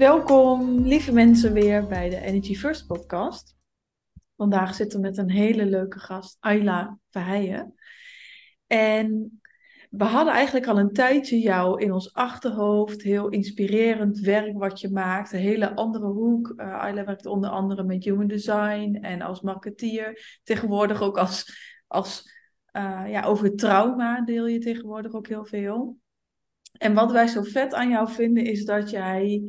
[0.00, 3.56] Welkom, lieve mensen, weer bij de Energy First podcast.
[4.36, 7.74] Vandaag zitten we met een hele leuke gast, Ayla Verheijen.
[8.66, 9.40] En
[9.90, 13.02] we hadden eigenlijk al een tijdje jou in ons achterhoofd.
[13.02, 15.32] Heel inspirerend werk wat je maakt.
[15.32, 16.52] Een hele andere hoek.
[16.56, 20.40] Uh, Ayla werkt onder andere met human design en als marketeer.
[20.42, 21.56] Tegenwoordig ook als,
[21.86, 22.32] als
[22.72, 25.98] uh, ja, over trauma deel je tegenwoordig ook heel veel.
[26.78, 29.42] En wat wij zo vet aan jou vinden is dat jij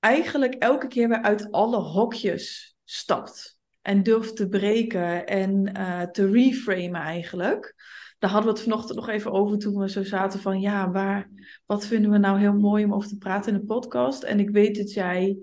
[0.00, 3.58] eigenlijk elke keer weer uit alle hokjes stapt.
[3.82, 7.74] En durft te breken en uh, te reframen eigenlijk.
[8.18, 11.30] Daar hadden we het vanochtend nog even over toen we zo zaten van ja, waar,
[11.66, 14.22] wat vinden we nou heel mooi om over te praten in de podcast.
[14.22, 15.38] En ik weet dat jij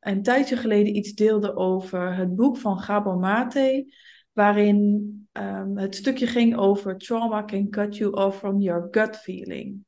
[0.00, 3.92] een tijdje geleden iets deelde over het boek van Gabor Mate,
[4.32, 9.85] waarin um, het stukje ging over trauma can cut you off from your gut feeling.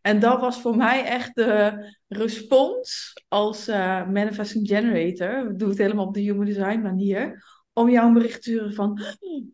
[0.00, 5.48] En dat was voor mij echt de respons als uh, manifesting generator.
[5.48, 7.44] We doen het helemaal op de human design manier.
[7.72, 9.00] Om jou een bericht te sturen van,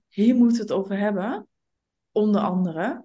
[0.09, 1.49] hier moeten we het over hebben.
[2.13, 3.05] Onder andere.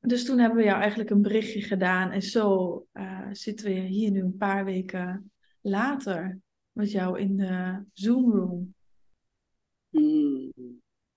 [0.00, 2.10] Dus toen hebben we jou eigenlijk een berichtje gedaan.
[2.10, 6.40] En zo uh, zitten we hier nu een paar weken later
[6.72, 8.74] met jou in de Zoom room.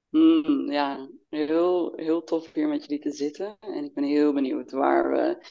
[0.09, 3.58] Mm, ja, heel, heel tof hier met jullie te zitten.
[3.59, 5.46] En ik ben heel benieuwd waar we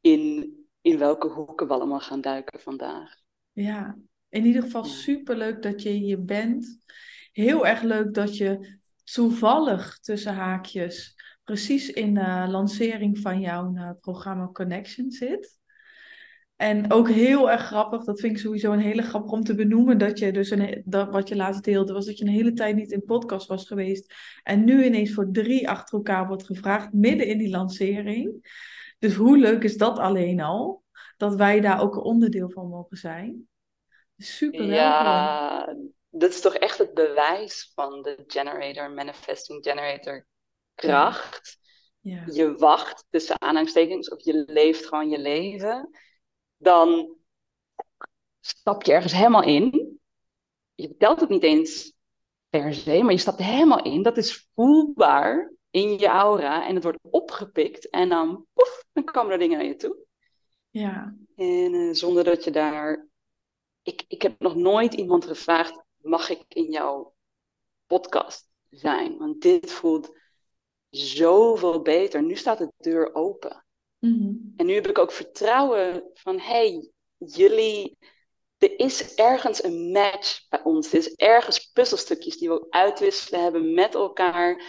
[0.00, 3.14] in, in welke hoeken we allemaal gaan duiken vandaag.
[3.52, 3.98] Ja,
[4.28, 6.78] in ieder geval super leuk dat je hier bent.
[7.32, 13.90] Heel erg leuk dat je toevallig tussen haakjes precies in de lancering van jouw uh,
[14.00, 15.58] programma Connection zit.
[16.64, 19.98] En ook heel erg grappig, dat vind ik sowieso een hele grappig om te benoemen,
[19.98, 22.76] dat je dus een, dat, wat je laatst deelde, was dat je een hele tijd
[22.76, 24.14] niet in podcast was geweest.
[24.42, 28.52] En nu ineens voor drie achter elkaar wordt gevraagd, midden in die lancering.
[28.98, 30.82] Dus hoe leuk is dat alleen al,
[31.16, 33.48] dat wij daar ook een onderdeel van mogen zijn.
[34.16, 34.74] Super welkom.
[34.74, 35.76] Ja,
[36.10, 40.26] dat is toch echt het bewijs van de generator, manifesting generator
[40.74, 41.58] kracht.
[42.00, 42.16] Ja.
[42.16, 42.22] Ja.
[42.32, 45.90] Je wacht tussen aanhalingstekens of je leeft gewoon je leven
[46.64, 47.16] dan
[48.40, 49.98] stap je ergens helemaal in.
[50.74, 51.92] Je vertelt het niet eens
[52.48, 54.02] per se, maar je stapt er helemaal in.
[54.02, 59.32] Dat is voelbaar in je aura en het wordt opgepikt en dan, poef, dan komen
[59.32, 59.96] er dingen naar je toe.
[60.70, 61.16] Ja.
[61.36, 63.08] En uh, zonder dat je daar.
[63.82, 67.14] Ik, ik heb nog nooit iemand gevraagd: mag ik in jouw
[67.86, 69.18] podcast zijn?
[69.18, 70.18] Want dit voelt
[70.90, 72.22] zoveel beter.
[72.22, 73.63] Nu staat de deur open.
[74.04, 74.52] Mm-hmm.
[74.56, 77.98] En nu heb ik ook vertrouwen van, hey, jullie,
[78.58, 80.92] er is ergens een match bij ons.
[80.92, 84.62] Er is ergens puzzelstukjes die we uitwisselen hebben met elkaar.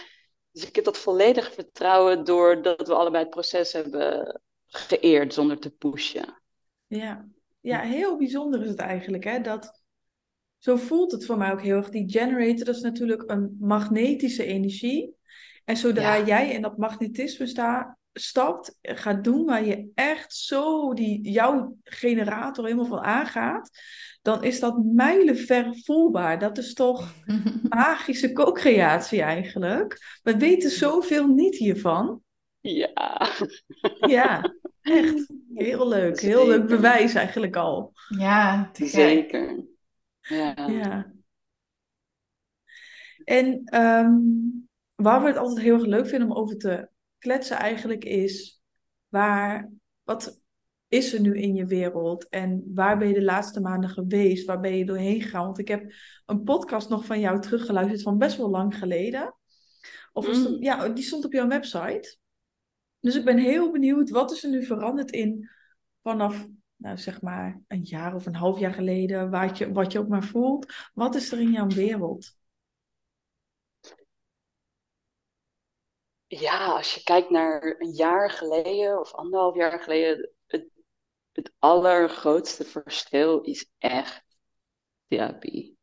[0.50, 5.70] Dus ik heb dat volledige vertrouwen doordat we allebei het proces hebben geëerd zonder te
[5.70, 6.42] pushen.
[6.86, 7.28] Ja,
[7.60, 9.40] ja heel bijzonder is het eigenlijk, hè?
[9.40, 9.82] Dat,
[10.58, 11.88] zo voelt het voor mij ook heel erg.
[11.88, 15.16] Die generator, dat is natuurlijk een magnetische energie.
[15.64, 16.26] En zodra ja.
[16.26, 22.64] jij in dat magnetisme staat, stapt, gaat doen waar je echt zo die, jouw generator
[22.64, 23.70] helemaal van aangaat,
[24.22, 26.38] dan is dat mijlenver voelbaar.
[26.38, 27.12] Dat is toch
[27.68, 30.18] magische co-creatie eigenlijk.
[30.22, 32.20] We weten zoveel niet hiervan.
[32.60, 33.28] Ja.
[34.00, 35.32] Ja, echt.
[35.54, 36.20] Heel leuk.
[36.20, 37.92] Heel leuk bewijs eigenlijk al.
[38.18, 39.64] Ja, zeker.
[40.20, 40.54] Ja.
[40.56, 41.14] ja.
[43.24, 48.04] En um, waar we het altijd heel erg leuk vinden om over te kletsen eigenlijk
[48.04, 48.62] is,
[49.08, 49.70] waar,
[50.02, 50.40] wat
[50.88, 54.46] is er nu in je wereld en waar ben je de laatste maanden geweest?
[54.46, 55.44] Waar ben je doorheen gegaan?
[55.44, 55.92] Want ik heb
[56.26, 59.34] een podcast nog van jou teruggeluisterd van best wel lang geleden.
[60.12, 60.62] Of mm.
[60.62, 62.18] ja, die stond op jouw website.
[63.00, 65.50] Dus ik ben heel benieuwd, wat is er nu veranderd in
[66.02, 66.46] vanaf,
[66.76, 70.08] nou zeg maar, een jaar of een half jaar geleden, wat je, wat je ook
[70.08, 70.72] maar voelt.
[70.94, 72.36] Wat is er in jouw wereld?
[76.26, 80.68] Ja, als je kijkt naar een jaar geleden of anderhalf jaar geleden, het,
[81.32, 84.24] het allergrootste verschil is echt
[85.08, 85.78] therapie.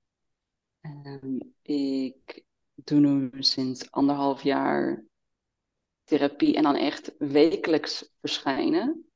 [0.82, 2.44] Um, ik
[2.76, 5.06] doe nu sinds anderhalf jaar
[6.04, 9.08] therapie en dan echt wekelijks verschijnen.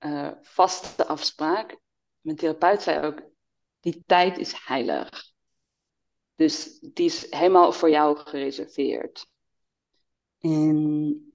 [0.00, 1.78] Uh, vaste afspraak.
[2.20, 3.22] Mijn therapeut zei ook,
[3.80, 5.32] die tijd is heilig.
[6.34, 9.29] Dus die is helemaal voor jou gereserveerd.
[10.40, 11.32] En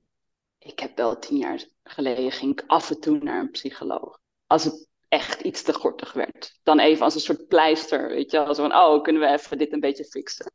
[0.57, 4.19] ik heb wel tien jaar geleden ging ik af en toe naar een psycholoog.
[4.47, 6.59] Als het echt iets te gortig werd.
[6.63, 8.37] Dan even als een soort pleister, weet je.
[8.37, 10.51] Zo van, oh, kunnen we even dit een beetje fixen.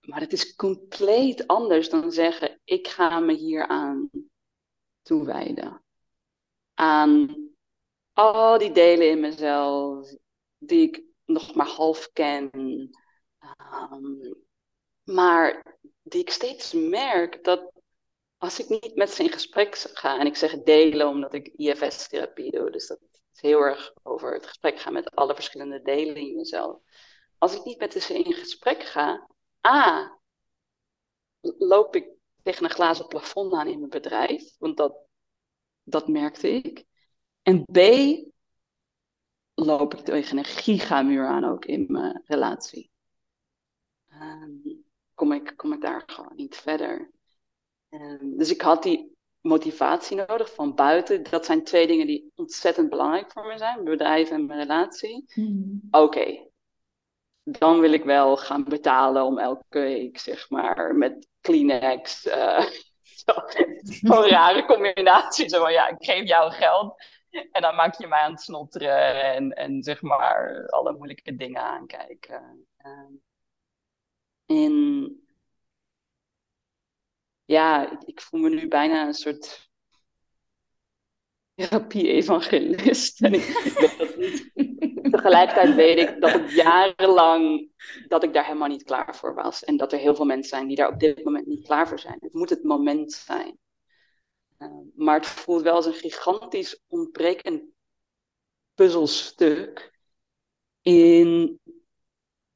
[0.00, 4.10] Maar het is compleet anders dan zeggen, ik ga me hier aan
[5.02, 5.84] toewijden.
[6.74, 7.36] Aan
[8.12, 10.14] al die delen in mezelf
[10.58, 12.50] die ik nog maar half ken.
[13.92, 14.34] Um,
[15.04, 15.78] maar
[16.10, 17.72] die ik steeds merk dat
[18.36, 22.50] als ik niet met ze in gesprek ga, en ik zeg delen omdat ik IFS-therapie
[22.50, 22.98] doe, dus dat
[23.32, 26.78] is heel erg over het gesprek gaan met alle verschillende delen in jezelf.
[27.38, 29.28] Als ik niet met ze in gesprek ga,
[29.66, 30.18] A,
[31.40, 32.08] loop ik
[32.42, 34.96] tegen een glazen plafond aan in mijn bedrijf, want dat,
[35.82, 36.84] dat merkte ik.
[37.42, 37.78] En B,
[39.54, 42.90] loop ik tegen een gigamuur aan ook in mijn relatie.
[44.12, 44.69] Um,
[45.20, 47.10] kom, ik, kom ik daar gewoon niet verder.
[47.90, 51.22] Um, dus ik had die motivatie nodig van buiten.
[51.22, 55.24] Dat zijn twee dingen die ontzettend belangrijk voor me zijn: mijn bedrijf en mijn relatie.
[55.32, 55.80] Hmm.
[55.90, 56.48] Oké,
[57.42, 62.26] dan wil ik wel gaan betalen om elke week, zeg maar, met Kleenex.
[63.26, 63.40] Uh,
[63.82, 65.48] Zo'n rare combinatie.
[65.48, 67.04] Zo van ja, ik geef jou geld.
[67.30, 71.62] En dan maak je mij aan het snotteren en, en zeg maar alle moeilijke dingen
[71.62, 72.66] aankijken.
[72.86, 73.20] Uh,
[74.50, 75.16] en
[77.44, 79.70] ja, ik, ik, voel me nu bijna een soort
[81.54, 83.22] therapie-evangelist.
[83.22, 84.50] En ik, dat niet.
[85.12, 87.70] Tegelijkertijd weet ik dat het jarenlang
[88.08, 89.64] dat ik daar helemaal niet klaar voor was.
[89.64, 91.98] En dat er heel veel mensen zijn die daar op dit moment niet klaar voor
[91.98, 92.16] zijn.
[92.20, 93.58] Het moet het moment zijn.
[94.58, 97.62] Uh, maar het voelt wel als een gigantisch ontbrekend
[98.74, 99.98] puzzelstuk
[100.82, 101.60] in,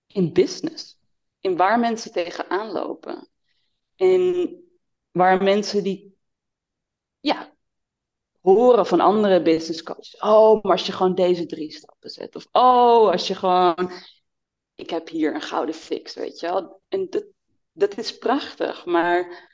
[0.07, 1.03] in business.
[1.45, 3.29] In waar mensen tegenaan lopen.
[3.97, 4.55] En
[5.11, 6.19] waar mensen die
[7.21, 7.55] ja,
[8.41, 10.17] horen van andere business coaches.
[10.17, 12.37] Oh, maar als je gewoon deze drie stappen zet.
[12.37, 13.91] Of oh, als je gewoon.
[14.75, 16.81] Ik heb hier een gouden fix, weet je wel.
[16.89, 17.25] En dat,
[17.73, 18.85] dat is prachtig.
[18.85, 19.49] Maar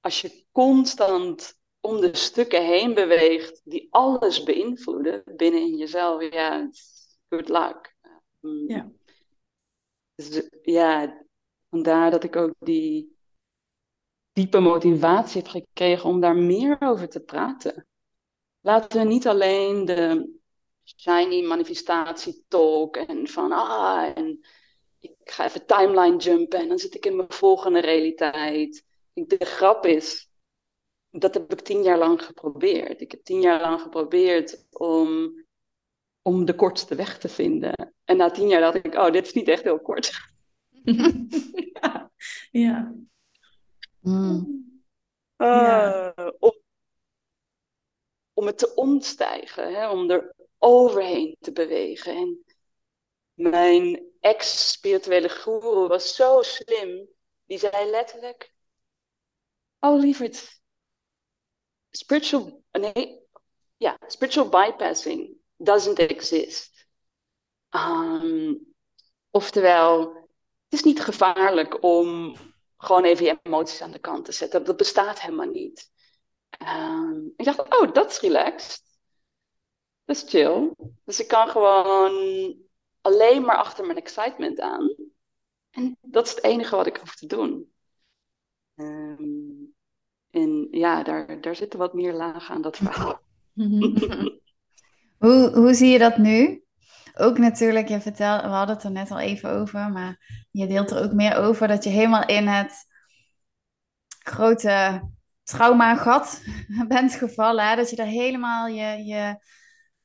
[0.00, 6.70] als je constant om de stukken heen beweegt die alles beïnvloeden binnen in jezelf, ja,
[7.28, 7.94] good luck.
[8.66, 8.90] Ja.
[10.14, 11.24] Dus, ja,
[11.70, 13.16] vandaar dat ik ook die
[14.32, 17.86] diepe motivatie heb gekregen om daar meer over te praten.
[18.60, 20.30] Laten we niet alleen de
[20.84, 24.40] shiny manifestatie talk en van ah, en
[24.98, 28.84] ik ga even timeline jumpen en dan zit ik in mijn volgende realiteit.
[29.12, 30.30] De grap is,
[31.10, 33.00] dat heb ik tien jaar lang geprobeerd.
[33.00, 35.34] Ik heb tien jaar lang geprobeerd om,
[36.22, 37.94] om de kortste weg te vinden.
[38.04, 40.29] En na tien jaar dacht ik, oh, dit is niet echt heel kort.
[41.80, 42.10] ja.
[42.50, 42.94] ja.
[44.00, 44.60] Mm.
[45.36, 46.52] Uh, om,
[48.32, 52.16] om het te omstijgen, hè, om er overheen te bewegen.
[52.16, 52.44] En
[53.34, 57.08] mijn ex-spirituele guru was zo slim.
[57.46, 58.54] Die zei letterlijk:
[59.78, 60.60] Oh, lieverd,
[61.90, 63.20] spiritual, nee,
[63.76, 66.86] ja, spiritual bypassing doesn't exist.
[67.70, 68.74] Um,
[69.30, 70.19] oftewel,
[70.70, 72.36] het is niet gevaarlijk om
[72.76, 74.64] gewoon even je emoties aan de kant te zetten.
[74.64, 75.90] Dat bestaat helemaal niet.
[76.62, 78.82] Um, ik dacht, oh, dat is relaxed.
[80.04, 80.74] Dat is chill.
[81.04, 82.56] Dus ik kan gewoon
[83.00, 84.94] alleen maar achter mijn excitement aan.
[85.70, 87.72] En dat is het enige wat ik hoef te doen.
[88.74, 89.74] Um,
[90.30, 93.20] en ja, daar, daar zitten wat meer lagen aan dat verhaal.
[95.18, 96.64] hoe, hoe zie je dat nu?
[97.20, 100.90] Ook natuurlijk, je vertelt, we hadden het er net al even over, maar je deelt
[100.90, 102.72] er ook meer over dat je helemaal in het
[104.18, 105.02] grote
[105.42, 106.42] trauma-gat
[106.88, 107.68] bent gevallen.
[107.68, 107.76] Hè?
[107.76, 109.38] Dat je er helemaal je, je,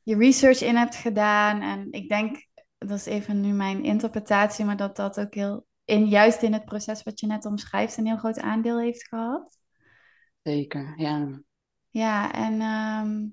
[0.04, 1.62] je research in hebt gedaan.
[1.62, 6.06] En ik denk, dat is even nu mijn interpretatie, maar dat dat ook heel, in,
[6.06, 9.58] juist in het proces wat je net omschrijft, een heel groot aandeel heeft gehad.
[10.44, 11.42] Zeker, ja.
[11.90, 13.28] Ja, en ehm,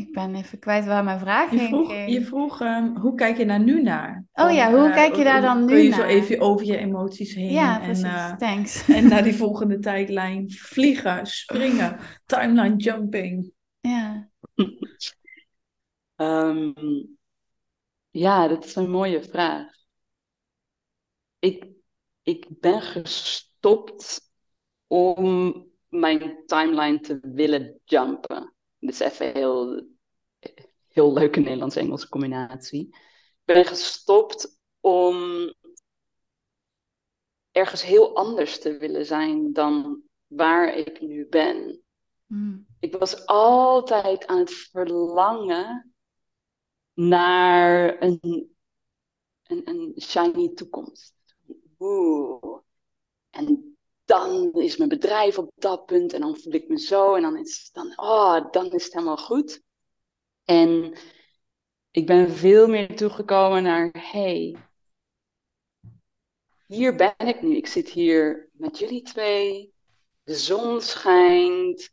[0.00, 3.46] ik ben even kwijt waar mijn vraag je vroeg, Je vroeg, um, hoe kijk je
[3.46, 4.24] daar nu naar?
[4.32, 5.74] oh ja, hoe kijk je daar dan nu naar?
[5.74, 7.50] Kun je zo even over je emoties heen.
[7.52, 8.04] Ja, precies.
[8.04, 8.88] En, uh, Thanks.
[8.88, 13.52] En naar die volgende tijdlijn vliegen, springen, timeline jumping.
[13.80, 14.30] Ja.
[16.16, 16.74] um,
[18.10, 19.66] ja, dat is een mooie vraag.
[21.38, 21.66] Ik,
[22.22, 24.30] ik ben gestopt
[24.86, 25.54] om
[25.88, 28.54] mijn timeline te willen jumpen.
[28.80, 29.86] Dit is even heel,
[30.88, 32.86] heel leuke Nederlands-Engelse combinatie.
[33.44, 35.14] Ik ben gestopt om
[37.50, 41.82] ergens heel anders te willen zijn dan waar ik nu ben.
[42.26, 42.66] Hmm.
[42.80, 45.94] Ik was altijd aan het verlangen
[46.94, 48.56] naar een,
[49.42, 51.14] een, een shiny toekomst.
[51.78, 52.58] Oeh.
[53.30, 53.69] En
[54.10, 57.36] dan is mijn bedrijf op dat punt en dan voel ik me zo en dan
[57.36, 59.62] is, dan, oh, dan is het helemaal goed.
[60.44, 60.94] En
[61.90, 64.56] ik ben veel meer toegekomen naar, hey,
[66.66, 67.56] hier ben ik nu.
[67.56, 69.72] Ik zit hier met jullie twee.
[70.22, 71.90] De zon schijnt.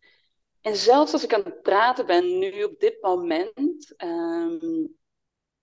[0.61, 4.85] En zelfs als ik aan het praten ben, nu op dit moment, ehm,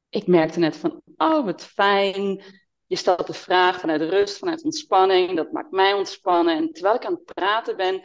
[0.08, 2.42] ik merkte net van, oh wat fijn.
[2.86, 5.36] Je stelt de vraag vanuit rust, vanuit ontspanning.
[5.36, 6.56] Dat maakt mij ontspannen.
[6.56, 8.02] En terwijl ik aan het praten ben,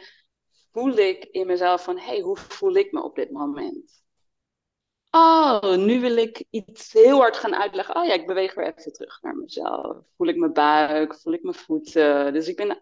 [0.72, 4.02] voel ik in mezelf van, hey, hoe voel ik me op dit moment?
[5.10, 7.96] Oh, nu wil ik iets heel hard gaan uitleggen.
[7.96, 9.96] Oh ja, ik beweeg weer even terug naar mezelf.
[10.16, 12.32] Voel ik mijn buik, voel ik mijn voeten.
[12.32, 12.78] Dus ik ben.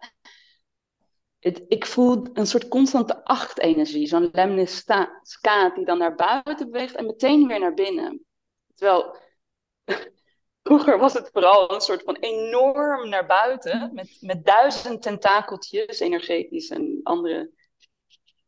[1.39, 4.07] Het, ik voel een soort constante achtenergie.
[4.07, 8.25] Zo'n lemniscaat die dan naar buiten beweegt en meteen weer naar binnen.
[8.75, 9.17] Terwijl
[10.69, 13.95] vroeger was het vooral een soort van enorm naar buiten.
[13.95, 17.51] Met, met duizend tentakeltjes, energetisch en andere.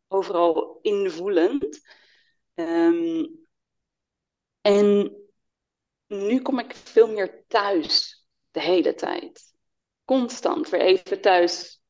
[0.08, 1.80] Overal invoelend.
[2.54, 3.48] Um,
[4.60, 5.16] en
[6.06, 9.54] nu kom ik veel meer thuis de hele tijd.
[10.04, 11.82] Constant weer even thuis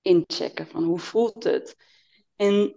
[0.00, 1.76] inchecken van hoe voelt het.
[2.36, 2.76] En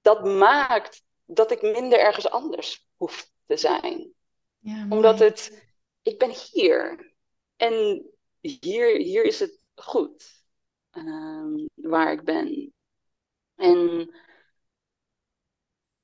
[0.00, 4.18] dat maakt dat ik minder ergens anders hoef te zijn.
[4.60, 5.66] Ja, Omdat het,
[6.02, 7.12] ik ben hier.
[7.56, 8.04] En
[8.40, 10.44] hier, hier is het goed
[10.92, 12.74] um, waar ik ben.
[13.54, 14.10] En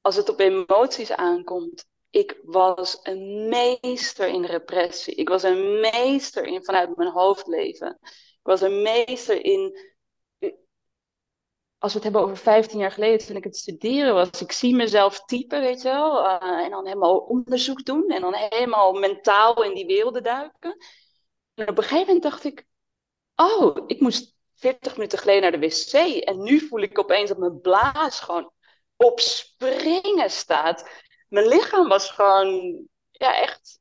[0.01, 5.15] als het op emoties aankomt, ik was een meester in repressie.
[5.15, 7.99] Ik was een meester in vanuit mijn hoofd leven.
[8.03, 9.95] Ik was een meester in.
[11.79, 14.75] Als we het hebben over 15 jaar geleden, toen ik het studeren was, ik zie
[14.75, 16.25] mezelf typen, weet je wel.
[16.25, 20.77] Uh, en dan helemaal onderzoek doen en dan helemaal mentaal in die werelden duiken.
[21.55, 22.65] En op een gegeven moment dacht ik,
[23.35, 25.93] oh, ik moest 40 minuten geleden naar de wc.
[26.25, 28.53] En nu voel ik opeens dat mijn blaas gewoon
[28.97, 30.91] op springen staat.
[31.29, 32.81] Mijn lichaam was gewoon,
[33.11, 33.79] ja, echt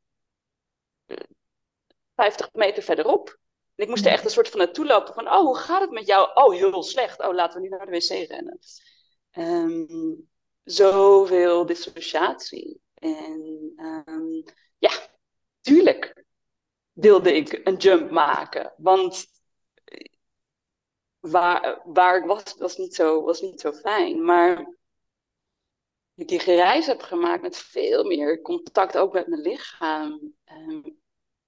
[2.16, 3.38] 50 meter verderop.
[3.75, 5.91] En ik moest er echt een soort van naartoe lopen van, oh, hoe gaat het
[5.91, 6.29] met jou?
[6.34, 7.20] Oh, heel slecht.
[7.22, 8.60] Oh, laten we nu naar de wc rennen.
[9.32, 10.29] Um,
[10.63, 12.82] zoveel dissociatie.
[12.94, 13.74] En
[14.05, 14.44] um,
[14.77, 14.91] ja,
[15.62, 16.25] tuurlijk
[16.91, 18.74] wilde ik een jump maken.
[18.77, 19.25] Want
[21.20, 24.24] waar, waar ik was, was niet, zo, was niet zo fijn.
[24.24, 24.75] Maar
[26.15, 30.34] ik die reis heb gemaakt met veel meer contact ook met mijn lichaam.
[30.44, 30.82] Ehm,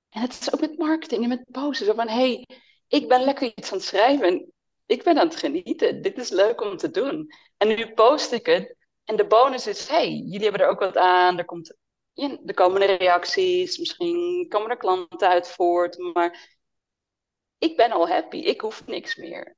[0.09, 1.85] en het is ook met marketing en met posten.
[1.85, 2.47] Zo van, hey,
[2.87, 4.53] ik ben lekker iets aan het schrijven en
[4.85, 6.01] ik ben aan het genieten.
[6.01, 7.31] Dit is leuk om te doen.
[7.57, 8.75] En nu post ik het.
[9.03, 11.37] En de bonus is, hey, jullie hebben er ook wat aan.
[11.37, 11.77] Er, komt,
[12.13, 13.77] ja, er komen er reacties.
[13.77, 15.97] Misschien komen er klanten uit voort.
[15.97, 16.57] Maar
[17.57, 18.37] ik ben al happy.
[18.37, 19.55] Ik hoef niks meer.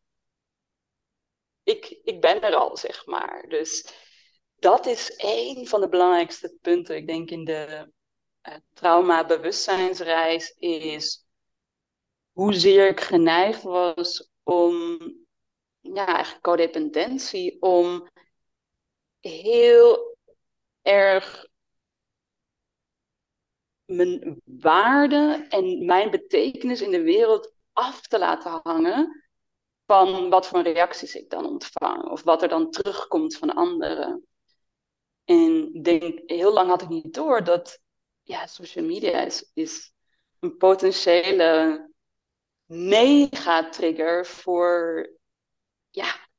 [1.63, 3.45] Ik, ik ben er al, zeg maar.
[3.47, 3.93] Dus
[4.55, 7.91] dat is een van de belangrijkste punten, ik denk, in de
[8.73, 11.25] trauma-bewustzijnsreis, is
[12.31, 14.97] hoezeer ik geneigd was om,
[15.79, 18.07] ja, eigenlijk codependentie, om
[19.19, 20.17] heel
[20.81, 21.47] erg
[23.85, 29.23] mijn waarde en mijn betekenis in de wereld af te laten hangen
[29.85, 34.27] van wat voor reacties ik dan ontvang of wat er dan terugkomt van anderen.
[35.25, 37.79] En denk, heel lang had ik niet door dat
[38.29, 39.91] ja, social media is, is
[40.39, 41.89] een potentiële
[42.65, 45.09] mega-trigger voor,
[45.89, 46.29] ja,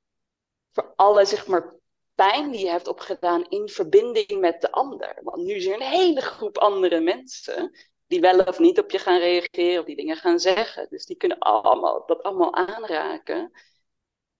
[0.73, 1.75] voor alle zeg maar,
[2.15, 5.21] pijn die je hebt opgedaan in verbinding met de ander.
[5.23, 8.99] Want nu is er een hele groep andere mensen die wel of niet op je
[8.99, 10.87] gaan reageren of die dingen gaan zeggen.
[10.91, 13.53] Dus die kunnen allemaal, dat allemaal aanraken.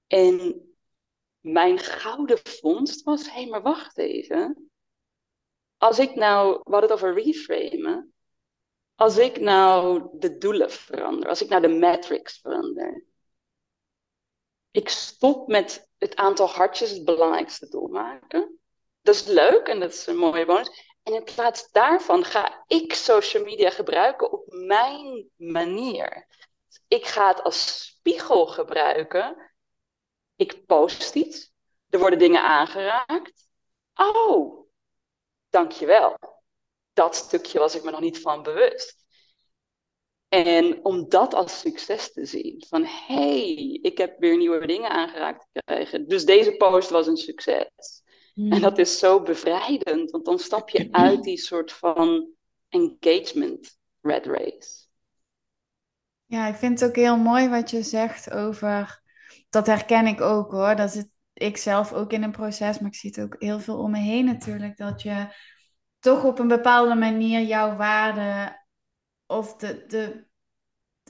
[0.07, 0.63] En
[1.41, 4.70] mijn gouden vondst was, hé, hey, maar wacht even.
[5.81, 8.15] Als ik nou, we hadden het over reframen.
[8.95, 13.05] Als ik nou de doelen verander, als ik nou de matrix verander.
[14.71, 18.59] Ik stop met het aantal hartjes het belangrijkste doel maken.
[19.03, 20.99] Dat is leuk en dat is een mooie bonus.
[21.03, 26.27] En in plaats daarvan ga ik social media gebruiken op mijn manier.
[26.89, 29.53] Ik ga het als spiegel gebruiken.
[30.37, 31.53] Ik post iets.
[31.89, 33.49] Er worden dingen aangeraakt.
[33.95, 34.61] Oh,
[35.51, 36.17] dankjewel.
[36.93, 39.01] Dat stukje was ik me nog niet van bewust.
[40.29, 42.65] En om dat als succes te zien.
[42.69, 46.09] Van hey, ik heb weer nieuwe dingen aangeraakt gekregen.
[46.09, 48.03] Dus deze post was een succes.
[48.35, 48.53] Hmm.
[48.53, 50.11] En dat is zo bevrijdend.
[50.11, 52.29] Want dan stap je uit die soort van
[52.69, 54.89] engagement red race.
[56.27, 59.03] Ja, ik vind het ook heel mooi wat je zegt over.
[59.49, 60.77] Dat herken ik ook hoor.
[60.77, 61.09] Dat zit
[61.41, 63.99] ik zelf ook in een proces, maar ik zie het ook heel veel om me
[63.99, 64.77] heen natuurlijk.
[64.77, 65.27] Dat je
[65.99, 68.59] toch op een bepaalde manier jouw waarde
[69.27, 70.25] of de, de,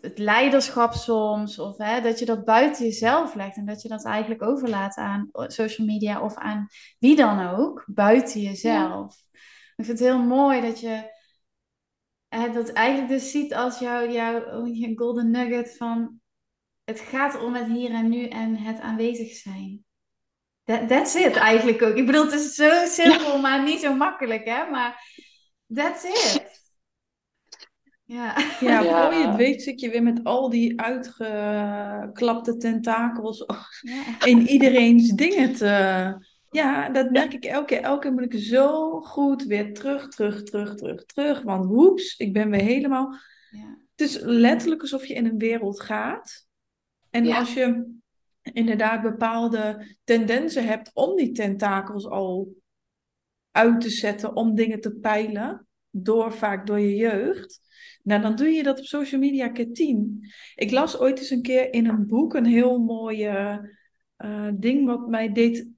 [0.01, 4.05] het leiderschap soms, of hè, dat je dat buiten jezelf legt en dat je dat
[4.05, 6.67] eigenlijk overlaat aan social media of aan
[6.99, 9.17] wie dan ook, buiten jezelf.
[9.77, 11.11] Ik vind het heel mooi dat je
[12.29, 16.21] hè, dat eigenlijk dus ziet als jouw jou, je golden nugget van
[16.85, 19.85] het gaat om het hier en nu en het aanwezig zijn.
[20.65, 21.97] That, that's it eigenlijk ook.
[21.97, 24.71] Ik bedoel, het is zo simpel, maar niet zo makkelijk, hè?
[24.71, 25.03] Maar
[25.75, 26.49] that's it.
[28.05, 29.05] Ja, ja, ja.
[29.05, 33.45] voor je het weet zit je weer met al die uitgeklapte tentakels
[34.25, 36.29] in iedereen's dingen te...
[36.51, 37.81] Ja, dat merk ik elke keer.
[37.81, 41.43] Elke keer moet ik zo goed weer terug, terug, terug, terug, terug.
[41.43, 43.15] Want woeps, ik ben weer helemaal...
[43.51, 43.79] Ja.
[43.97, 46.47] Het is letterlijk alsof je in een wereld gaat.
[47.11, 47.99] En als je
[48.53, 52.55] inderdaad bepaalde tendensen hebt om die tentakels al
[53.51, 57.61] uit te zetten, om dingen te peilen, door vaak door je jeugd,
[58.03, 60.27] nou dan doe je dat op social media keer tien.
[60.55, 65.09] Ik las ooit eens een keer in een boek een heel mooi uh, ding wat
[65.09, 65.69] mij deed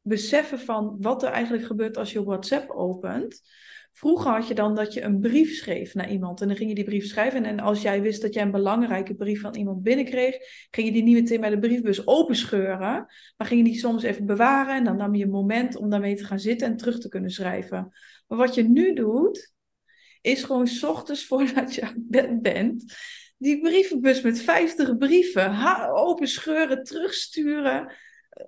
[0.00, 3.42] beseffen van wat er eigenlijk gebeurt als je WhatsApp opent.
[3.92, 6.74] Vroeger had je dan dat je een brief schreef naar iemand en dan ging je
[6.74, 7.44] die brief schrijven.
[7.44, 10.36] En als jij wist dat jij een belangrijke brief van iemand binnenkreeg,
[10.70, 14.26] ging je die niet meteen bij de briefbus openscheuren, maar ging je die soms even
[14.26, 17.08] bewaren en dan nam je een moment om daarmee te gaan zitten en terug te
[17.08, 17.92] kunnen schrijven.
[18.26, 19.52] Maar wat je nu doet,
[20.20, 22.94] is gewoon s ochtends voordat je aan bed bent,
[23.36, 27.92] die brievenbus met 50 brieven openscheuren, terugsturen.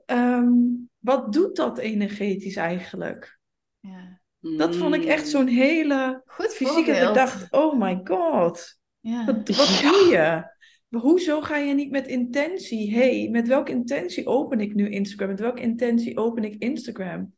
[0.07, 0.53] Ehm,
[0.99, 3.39] wat doet dat energetisch eigenlijk?
[3.81, 4.23] Ja.
[4.57, 6.91] Dat vond ik echt zo'n hele Goed fysieke.
[6.91, 8.79] Ik dacht, oh my god.
[9.01, 9.25] Ja.
[9.25, 10.53] Wat, wat doe je?
[10.99, 12.95] Hoezo ga je niet met intentie?
[12.95, 15.29] hey, met welke intentie open ik nu Instagram?
[15.29, 17.35] Met welke intentie open ik Instagram?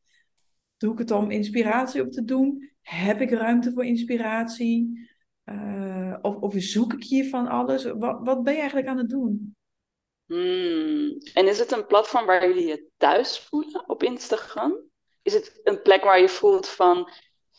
[0.76, 2.70] Doe ik het om inspiratie op te doen?
[2.82, 5.08] Heb ik ruimte voor inspiratie?
[5.44, 7.84] Uh, of, of zoek ik hier van alles?
[7.84, 9.56] Wat, wat ben je eigenlijk aan het doen?
[10.26, 11.18] Hmm.
[11.34, 14.84] En is het een platform waar jullie je thuis voelen op Instagram?
[15.26, 17.10] Is het een plek waar je voelt van,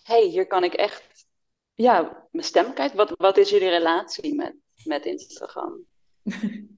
[0.03, 1.25] hey, hier kan ik echt,
[1.73, 2.93] ja, mijn stem kwijt.
[2.93, 5.79] Wat, wat is jullie relatie met, met Instagram?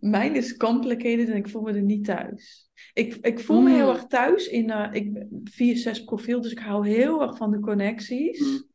[0.00, 2.70] Mijn is complicated en ik voel me er niet thuis.
[2.92, 3.94] Ik, ik voel me heel hmm.
[3.94, 8.38] erg thuis in uh, ik, 4-6 profiel, dus ik hou heel erg van de connecties.
[8.38, 8.68] Hmm.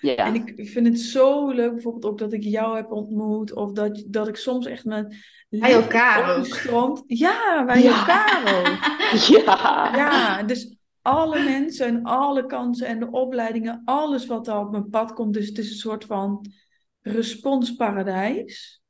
[0.00, 0.14] Ja.
[0.14, 3.54] En ik vind het zo leuk bijvoorbeeld ook dat ik jou heb ontmoet.
[3.54, 5.16] Of dat, dat ik soms echt met...
[5.48, 6.38] Bij elkaar
[6.70, 7.02] ook.
[7.06, 8.98] Ja, bij elkaar ook.
[9.28, 9.96] Ja.
[9.96, 14.88] Ja, dus alle mensen en alle kansen en de opleidingen, alles wat er op mijn
[14.88, 15.34] pad komt.
[15.34, 16.52] Dus het is een soort van
[17.00, 18.82] responsparadijs.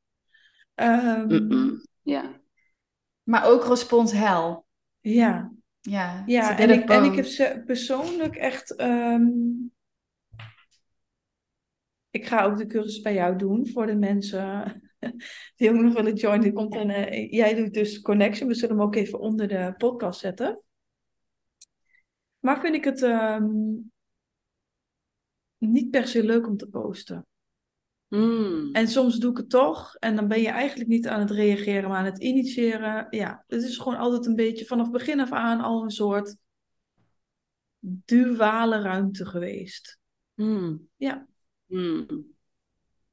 [0.75, 2.41] Um, ja.
[3.23, 4.67] Maar ook responshel.
[5.01, 5.53] Ja.
[5.81, 8.81] Ja, ja en, ik, en ik heb persoonlijk echt.
[8.81, 9.73] Um,
[12.11, 14.83] ik ga ook de cursus bij jou doen voor de mensen
[15.57, 16.53] die ook nog willen joinen.
[16.53, 18.49] Komt en, uh, jij doet dus Connection.
[18.49, 20.63] We zullen hem ook even onder de podcast zetten.
[22.41, 23.49] Maar vind ik het ehm,
[25.59, 27.27] niet per se leuk om te posten.
[28.09, 28.69] Hmm.
[28.73, 29.95] En soms doe ik het toch.
[29.95, 33.07] En dan ben je eigenlijk niet aan het reageren, maar aan het initiëren.
[33.11, 36.37] Ja, het is gewoon altijd een beetje vanaf begin af aan al een soort
[37.79, 39.99] duale ruimte geweest.
[40.35, 40.89] Hmm.
[40.97, 41.27] Ja.
[41.67, 42.07] Hmm.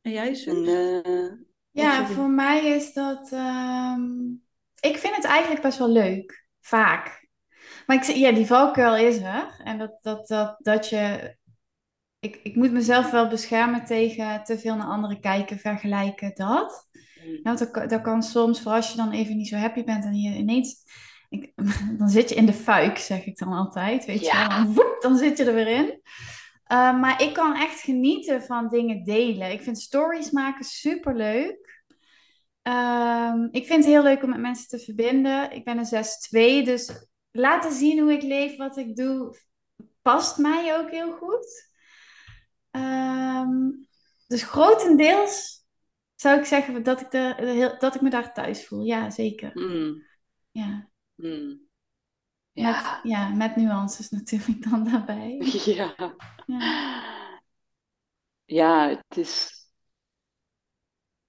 [0.01, 0.67] En jij, Sus?
[0.67, 1.31] Uh,
[1.71, 3.31] ja, voor mij is dat...
[3.31, 4.31] Ehm,
[4.79, 6.47] ik vind het eigenlijk best wel leuk.
[6.59, 7.26] Vaak.
[7.88, 9.62] Maar ik, ja, die valkuil is er.
[9.63, 11.36] En dat, dat, dat, dat je...
[12.19, 16.89] Ik, ik moet mezelf wel beschermen tegen te veel naar anderen kijken, vergelijken, dat.
[17.26, 17.39] Mm.
[17.43, 20.15] Nou, dat, dat kan soms, voor als je dan even niet zo happy bent en
[20.15, 20.76] je ineens...
[21.30, 21.52] Ik,
[22.00, 24.06] dan zit je in de fuik, zeg ik dan altijd.
[24.06, 24.50] Weet je wel?
[24.50, 26.02] Dan, woep, dan zit je er weer in.
[26.71, 29.52] Uh, maar ik kan echt genieten van dingen delen.
[29.52, 31.82] Ik vind stories maken super leuk.
[32.63, 35.52] Um, ik vind het heel leuk om met mensen te verbinden.
[35.52, 36.06] Ik ben een
[36.62, 39.38] 6-2, dus laten zien hoe ik leef, wat ik doe,
[40.02, 41.71] past mij ook heel goed.
[42.71, 43.88] Um,
[44.28, 45.65] dus grotendeels
[46.15, 48.84] zou ik zeggen dat ik, de, dat ik me daar thuis voel.
[48.84, 49.52] Ja, zeker.
[49.54, 50.04] Mm.
[50.52, 50.89] Ja.
[51.15, 51.65] Mm.
[52.52, 52.71] Ja.
[52.71, 55.38] Met, ja, met nuances natuurlijk dan daarbij.
[55.65, 56.15] Ja.
[56.45, 57.06] ja.
[58.45, 59.65] Ja, het is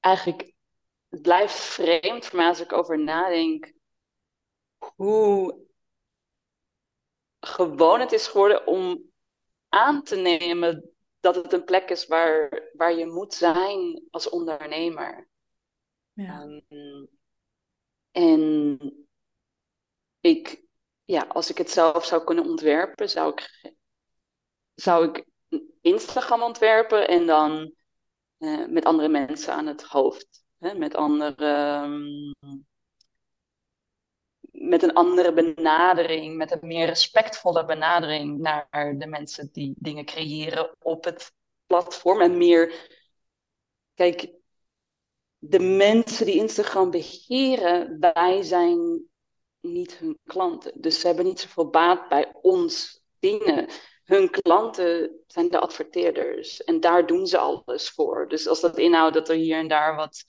[0.01, 0.55] eigenlijk,
[1.09, 3.73] het blijft vreemd voor mij als ik over nadenk
[4.95, 5.68] hoe
[7.49, 9.11] gewoon het is geworden om
[9.69, 15.29] aan te nemen dat het een plek is waar, waar je moet zijn als ondernemer.
[16.13, 16.41] Ja.
[16.43, 17.05] Ehm,
[18.11, 19.07] en
[20.21, 20.63] ik,
[21.05, 23.75] ja, als ik het zelf zou kunnen ontwerpen, zou ik,
[24.75, 25.27] zou ik
[25.81, 27.75] Instagram ontwerpen en dan
[28.39, 30.45] uh, met andere mensen aan het hoofd.
[30.59, 31.81] Hè, met andere.
[31.83, 32.67] Um,
[34.61, 40.77] met een andere benadering, met een meer respectvolle benadering naar de mensen die dingen creëren
[40.81, 41.33] op het
[41.67, 42.21] platform.
[42.21, 42.89] En meer,
[43.95, 44.31] kijk,
[45.39, 49.09] de mensen die Instagram beheren, wij zijn
[49.61, 50.73] niet hun klanten.
[50.75, 53.69] Dus ze hebben niet zoveel baat bij ons dingen.
[54.05, 58.29] Hun klanten zijn de adverteerders en daar doen ze alles voor.
[58.29, 60.25] Dus als dat inhoudt dat er hier en daar wat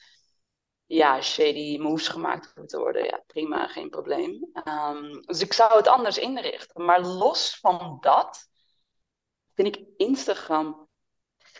[0.90, 4.52] ja, shady moves gemaakt moeten worden, ja, prima, geen probleem.
[4.64, 6.86] Um, dus ik zou het anders inrichten.
[6.86, 8.50] Maar los van dat
[9.54, 10.88] vind ik Instagram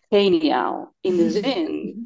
[0.10, 0.96] geniaal.
[1.00, 1.98] In de zin,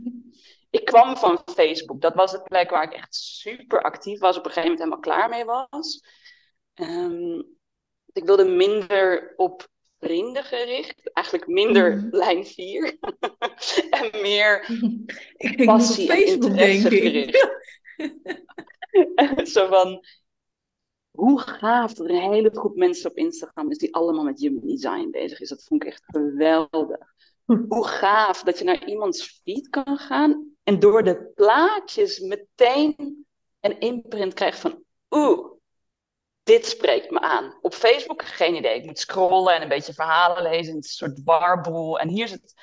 [0.70, 2.02] ik kwam van Facebook.
[2.02, 4.38] Dat was de plek waar ik echt super actief was.
[4.38, 6.04] Op een gegeven moment helemaal klaar mee was.
[6.74, 7.58] Um,
[8.12, 9.68] ik wilde minder op
[10.04, 11.14] vrienden gericht.
[11.14, 12.08] Eigenlijk minder mm.
[12.12, 12.98] lijn 4.
[13.90, 14.70] en meer
[15.38, 17.62] ik passie en interesse gericht.
[19.54, 20.06] Zo van,
[21.12, 24.68] hoe gaaf dat er een hele groep mensen op Instagram is die allemaal met human
[24.68, 25.50] design bezig is.
[25.50, 27.12] Dat vond ik echt geweldig.
[27.46, 33.26] Hoe gaaf dat je naar iemands feed kan gaan en door de plaatjes meteen
[33.60, 35.52] een imprint krijgt van, oeh,
[36.44, 37.58] dit spreekt me aan.
[37.62, 38.76] Op Facebook geen idee.
[38.76, 40.76] Ik moet scrollen en een beetje verhalen lezen.
[40.76, 42.00] Een soort warboel.
[42.00, 42.54] En hier zit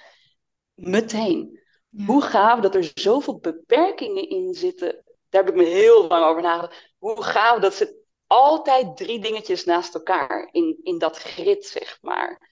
[0.75, 1.61] meteen.
[2.07, 5.05] Hoe gaaf dat er zoveel beperkingen in zitten.
[5.29, 6.95] Daar heb ik me heel lang over nagedacht.
[6.99, 12.49] Hoe gaaf dat ze altijd drie dingetjes naast elkaar in, in dat grid, zeg maar.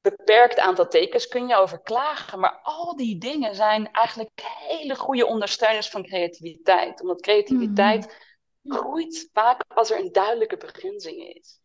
[0.00, 5.26] Beperkt aantal tekens kun je over klagen, maar al die dingen zijn eigenlijk hele goede
[5.26, 7.00] ondersteuners van creativiteit.
[7.00, 8.23] Omdat creativiteit mhm
[8.64, 11.60] groeit vaak als er een duidelijke begrenzing is.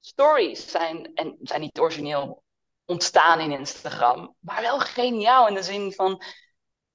[0.00, 2.42] Stories zijn, en zijn niet origineel
[2.84, 6.22] ontstaan in Instagram, maar wel geniaal in de zin van.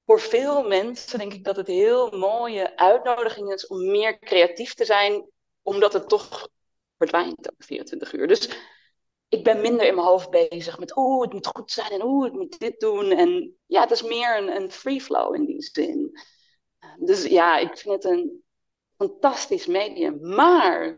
[0.05, 4.85] Voor veel mensen denk ik dat het heel mooie uitnodiging is om meer creatief te
[4.85, 5.29] zijn,
[5.61, 6.47] omdat het toch
[6.97, 8.27] verdwijnt over 24 uur.
[8.27, 8.49] Dus
[9.29, 12.25] ik ben minder in mijn hoofd bezig met oeh, het moet goed zijn en oeh,
[12.25, 13.11] het moet dit doen.
[13.11, 16.19] En ja, het is meer een, een free flow in die zin.
[16.99, 18.43] Dus ja, ik vind het een
[18.97, 20.35] fantastisch medium.
[20.35, 20.97] Maar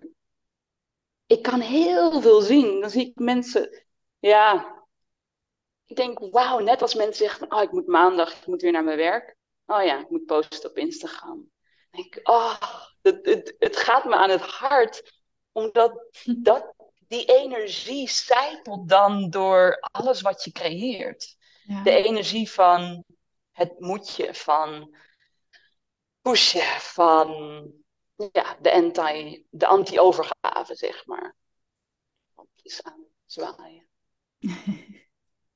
[1.25, 2.81] ik kan heel veel zien.
[2.81, 3.85] Dan zie ik mensen,
[4.19, 4.75] ja,
[5.85, 8.71] ik denk, wauw, net als mensen zeggen van, oh, ik moet maandag, ik moet weer
[8.71, 9.35] naar mijn werk.
[9.65, 11.51] Oh ja, ik moet posten op Instagram.
[11.89, 12.61] Dan denk ik, oh,
[13.01, 16.73] het, het, het gaat me aan het hart, omdat dat,
[17.07, 21.35] die energie zijpelt dan door alles wat je creëert.
[21.83, 23.03] De energie van
[23.51, 24.95] het moetje, van
[26.21, 27.71] pushen, van
[28.15, 31.35] ja, de, anti, de anti-overgave, zeg maar.
[32.61, 33.87] Is aan zwaaien.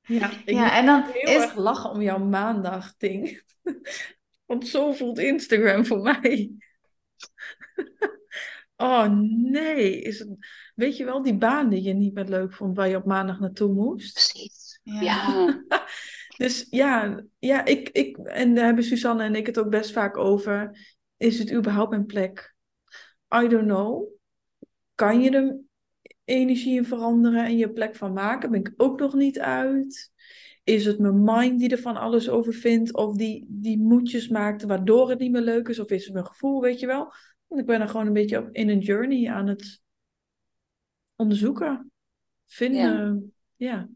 [0.09, 1.43] Ja, ik ja, en dan heel is...
[1.43, 3.43] erg lachen om jouw maandag-ding.
[4.45, 6.51] Want zo voelt Instagram voor mij.
[8.75, 10.29] Oh nee, is het...
[10.75, 13.39] weet je wel die baan die je niet meer leuk vond, waar je op maandag
[13.39, 14.13] naartoe moest?
[14.13, 14.79] Precies.
[14.83, 15.63] Ja.
[16.37, 20.17] dus ja, ja ik, ik, en daar hebben Suzanne en ik het ook best vaak
[20.17, 20.77] over.
[21.19, 22.55] Is het überhaupt een plek?
[23.43, 24.07] I don't know.
[24.95, 25.59] Kan je er
[26.23, 28.51] energie in veranderen en je plek van maken?
[28.51, 30.11] Ben ik ook nog niet uit.
[30.63, 32.93] Is het mijn mind die er van alles over vindt?
[32.93, 35.79] Of die, die moedjes maakt waardoor het niet meer leuk is?
[35.79, 37.13] Of is het mijn gevoel, weet je wel?
[37.47, 39.81] Want ik ben er gewoon een beetje op in een journey aan het
[41.15, 41.91] onderzoeken.
[42.45, 43.67] Vinden, ja.
[43.67, 43.89] ja.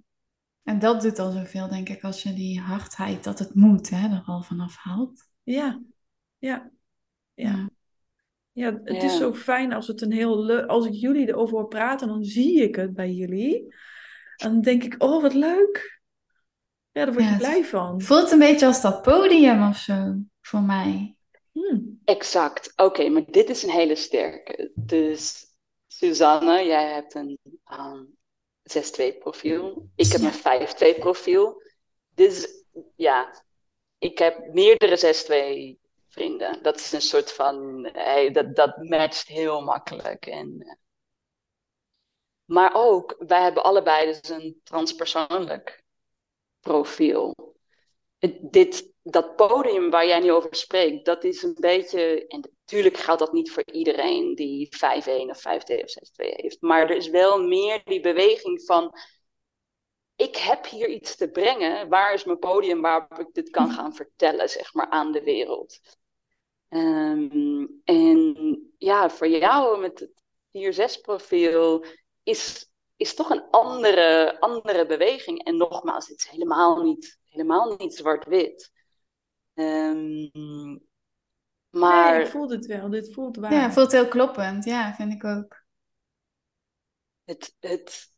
[0.64, 4.16] En dat doet al zoveel, denk ik, als je die hardheid dat het moet, hè,
[4.16, 5.30] er al vanaf haalt.
[5.44, 5.82] Ja,
[6.38, 6.72] ja.
[7.34, 7.70] Ja.
[8.52, 10.66] Ja, het is zo fijn als het een heel leuk.
[10.66, 13.74] Als ik jullie erover hoor praten, dan zie ik het bij jullie.
[14.38, 16.02] En dan denk ik, oh, wat leuk.
[16.92, 18.02] Ja, daar word je blij van.
[18.02, 21.16] Voelt een beetje als dat podium of zo, voor mij.
[21.52, 22.02] Hmm.
[22.06, 22.74] Exact.
[22.76, 24.72] Oké, maar dit is een hele sterke.
[24.76, 25.46] Dus
[25.88, 27.40] Suzanne, jij hebt een
[27.72, 28.18] um,
[29.14, 29.90] 6-2 profiel.
[29.96, 31.62] Ik heb een 5-2 profiel.
[32.16, 32.64] Dus
[32.96, 33.44] ja,
[33.98, 35.83] ik heb meerdere 6-2
[36.14, 36.64] vrienden.
[36.64, 40.26] Dat is een soort van, hey, dat, dat matcht heel makkelijk.
[40.26, 40.74] En, eh,
[42.46, 45.84] maar ook, wij hebben allebei dus een transpersoonlijk
[46.60, 47.36] profiel.
[48.42, 53.20] dit, dat podium waar jij nu over spreekt, dat is een beetje, en natuurlijk geldt
[53.20, 57.44] dat niet voor iedereen die 5-1 of 5-2 of 6-2 heeft, maar er is wel
[57.44, 58.96] meer die beweging van,
[60.16, 63.96] ik heb hier iets te brengen, waar is mijn podium waarop ik dit kan gaan
[63.96, 65.80] vertellen, zeg maar, aan de wereld.
[66.74, 71.86] Ehm, en ja, voor jou met het 4-6 profiel
[72.24, 75.44] is, is toch een andere, andere beweging.
[75.44, 78.72] En nogmaals, het is helemaal niet, helemaal niet zwart-wit.
[79.54, 80.32] Um,
[81.70, 82.14] maar...
[82.14, 82.90] Nee, ik voel het wel.
[82.90, 83.54] Dit voelt waar.
[83.54, 84.66] Ja, het voelt heel kloppend.
[84.66, 85.64] Ja, vind ik ook.
[87.24, 88.14] Het, het,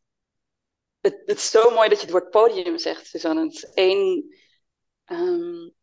[1.00, 3.42] het, het is zo mooi dat je het woord podium zegt, Suzanne.
[3.44, 4.34] Het is één,
[5.04, 5.75] um,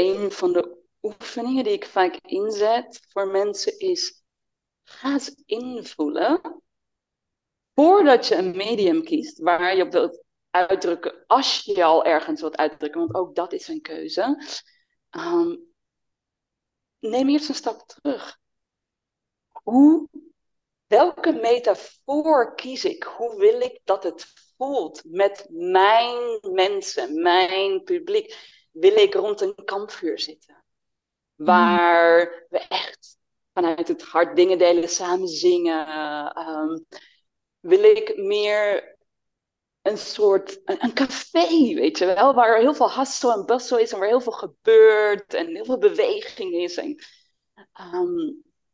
[0.00, 4.22] een van de oefeningen die ik vaak inzet voor mensen is:
[4.84, 6.62] ga eens invoelen
[7.74, 12.56] voordat je een medium kiest waar je op wilt uitdrukken, als je al ergens wilt
[12.56, 14.44] uitdrukken, want ook dat is een keuze.
[15.10, 15.72] Um,
[16.98, 18.38] neem eerst een stap terug.
[19.48, 20.08] Hoe,
[20.86, 23.02] welke metafoor kies ik?
[23.02, 28.58] Hoe wil ik dat het voelt met mijn mensen, mijn publiek?
[28.80, 30.64] Wil ik rond een kampvuur zitten?
[31.34, 33.18] Waar we echt
[33.52, 35.88] vanuit het hart dingen delen, samen zingen.
[36.48, 36.86] Um,
[37.60, 38.96] wil ik meer
[39.82, 43.98] een soort, een, café, weet je wel, waar heel veel hassel en bustle is en
[43.98, 46.76] waar heel veel gebeurt en heel veel beweging is.
[46.76, 47.04] En,
[47.72, 48.32] ehm,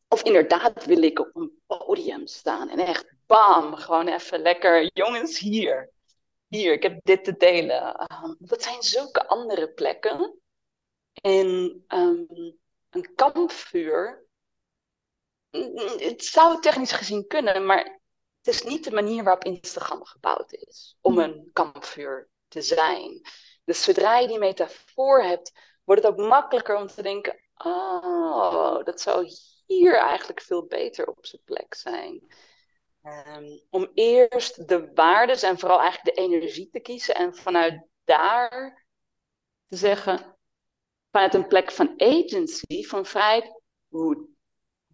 [0.09, 5.38] of inderdaad wil ik op een podium staan en echt bam, gewoon even lekker, jongens,
[5.38, 5.95] hier.
[6.49, 8.07] Hier, ik heb dit te delen.
[8.25, 10.41] Um, dat zijn zulke andere plekken.
[11.13, 12.27] En um,
[12.91, 14.27] een kampvuur,
[15.97, 18.01] het zou technisch gezien kunnen, maar
[18.43, 21.23] het is niet de manier waarop Instagram gebouwd is om hmm.
[21.23, 23.21] een kampvuur te zijn.
[23.65, 25.53] Dus zodra je die metafoor hebt,
[25.85, 29.31] wordt het ook makkelijker om te denken: oh, dat zou
[29.67, 32.27] hier eigenlijk veel beter op zijn plek zijn.
[33.07, 38.87] Um, om eerst de waardes en vooral eigenlijk de energie te kiezen en vanuit daar
[39.69, 40.37] te zeggen,
[41.11, 44.29] vanuit een plek van agency, van vrijheid, hoe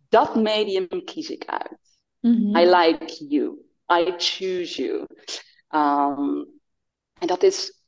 [0.09, 1.79] dat medium kies ik uit.
[2.21, 2.57] Mm-hmm.
[2.57, 3.71] I like you.
[3.93, 5.07] I choose you.
[5.69, 6.61] Um,
[7.19, 7.83] en dat is,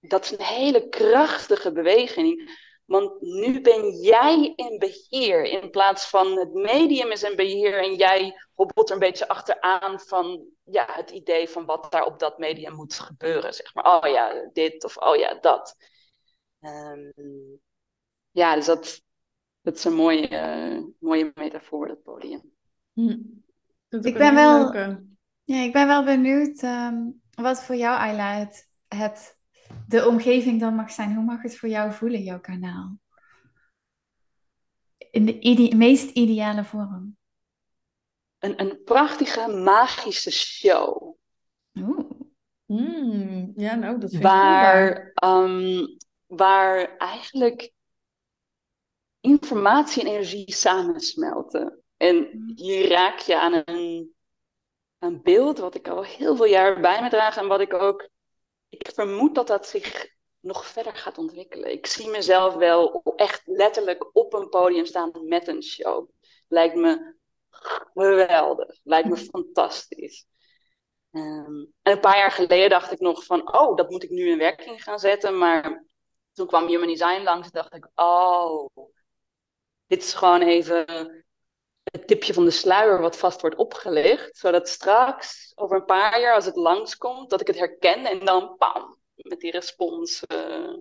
[0.00, 2.58] dat is een hele krachtige beweging.
[2.90, 7.94] Want nu ben jij in beheer in plaats van het medium is in beheer en
[7.94, 12.38] jij hobbelt er een beetje achteraan van ja, het idee van wat daar op dat
[12.38, 13.54] medium moet gebeuren.
[13.54, 15.76] Zeg maar, oh ja, dit of oh ja, dat.
[16.60, 17.12] Um,
[18.30, 19.02] ja, dus dat,
[19.60, 22.52] dat is een mooie, uh, mooie metafoor, dat podium.
[22.92, 23.18] Hm.
[23.88, 24.74] Ik ben, wel,
[25.42, 29.38] ja, ik ben wel benieuwd um, wat voor jou, Ayla, het, het,
[29.88, 31.14] de omgeving dan mag zijn.
[31.14, 32.98] Hoe mag het voor jou voelen, jouw kanaal?
[35.10, 37.16] In de meest ideale vorm.
[38.38, 41.16] Een, een prachtige, magische show.
[41.74, 42.10] Oeh.
[42.66, 47.72] Mm, ja, nou, dat vind waar, um, waar eigenlijk
[49.20, 51.82] informatie en energie samensmelten.
[51.96, 54.14] En hier raak je aan een,
[54.98, 58.08] een beeld wat ik al heel veel jaar bij me draag en wat ik ook,
[58.70, 60.08] ik vermoed dat dat zich
[60.40, 61.72] nog verder gaat ontwikkelen.
[61.72, 66.08] Ik zie mezelf wel echt letterlijk op een podium staan met een show.
[66.48, 67.16] Lijkt me
[67.50, 70.26] geweldig, lijkt me fantastisch.
[71.10, 74.30] Um, en een paar jaar geleden dacht ik nog van, oh, dat moet ik nu
[74.30, 75.38] in werking gaan zetten.
[75.38, 75.84] Maar
[76.32, 78.66] toen kwam Human Design langs en dacht ik, oh,
[79.86, 81.24] dit is gewoon even
[81.90, 84.36] het tipje van de sluier wat vast wordt opgelicht.
[84.36, 88.56] Zodat straks, over een paar jaar, als het langskomt, dat ik het herken en dan
[88.58, 90.22] pam, met die respons.
[90.32, 90.76] Uh,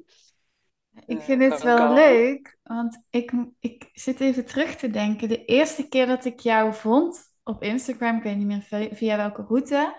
[1.06, 5.30] ik vind het wel leuk, want ik, ik zit even terug te denken.
[5.30, 9.42] De eerste keer dat ik jou vond op Instagram, ik weet niet meer via welke
[9.42, 9.96] route.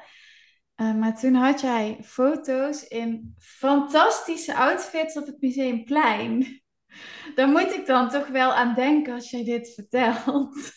[0.77, 6.63] Uh, maar toen had jij foto's in fantastische outfits op het Museumplein.
[7.35, 10.73] Daar moet ik dan toch wel aan denken als jij dit vertelt.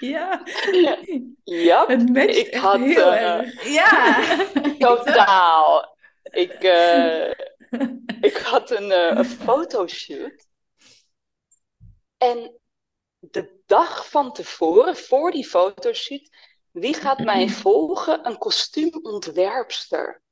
[0.00, 0.42] ja.
[1.44, 3.64] Ja, het matcht ik had, heel uh, erg.
[3.78, 4.26] Ja.
[4.78, 5.96] Totaal.
[6.22, 7.30] Ik, uh,
[8.20, 10.48] ik had een, uh, een fotoshoot.
[12.18, 12.58] En
[13.18, 16.30] de dag van tevoren, voor die fotoshoot,
[16.70, 18.26] wie gaat mij volgen?
[18.26, 20.22] Een kostuumontwerpster.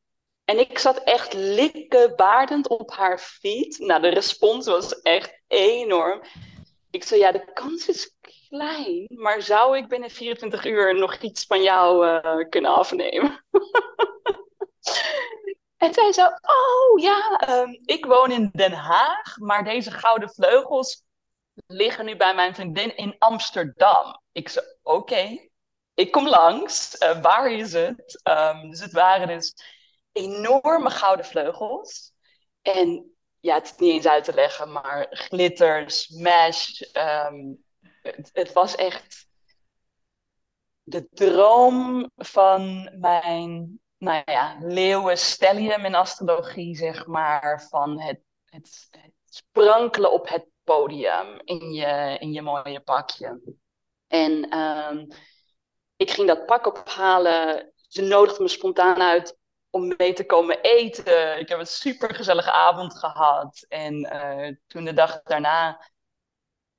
[0.48, 3.78] En ik zat echt likkebaardend op haar feed.
[3.78, 6.22] Nou, de respons was echt enorm.
[6.90, 8.16] Ik zei, ja, de kans is
[8.48, 13.44] klein, maar zou ik binnen 24 uur nog iets van jou uh, kunnen afnemen?
[15.84, 21.02] en zij zei, oh ja, um, ik woon in Den Haag, maar deze gouden vleugels
[21.66, 24.22] liggen nu bij mijn vriendin in Amsterdam.
[24.32, 25.48] Ik zei, oké,
[25.94, 27.02] ik kom langs.
[27.02, 28.20] Uh, waar is het?
[28.24, 29.76] Um, dus het waren dus
[30.18, 32.12] enorme gouden vleugels.
[32.62, 36.80] En ja, het is niet eens uit te leggen, maar glitters, mesh.
[36.92, 37.64] Um,
[38.32, 39.26] het, was echt
[40.82, 45.18] de droom van mijn, nou ja, leeuwen
[45.84, 47.66] in astrologie, zeg maar.
[47.68, 48.88] Van het, het,
[49.24, 53.40] sprankelen op het podium in je, in je mooie pakje.
[54.06, 55.08] En um,
[55.96, 57.72] ik ging dat pak ophalen.
[57.88, 59.37] Ze nodigde me spontaan uit
[59.70, 61.38] om mee te komen eten.
[61.38, 63.64] Ik heb een super gezellige avond gehad.
[63.68, 65.90] En uh, toen de dag daarna,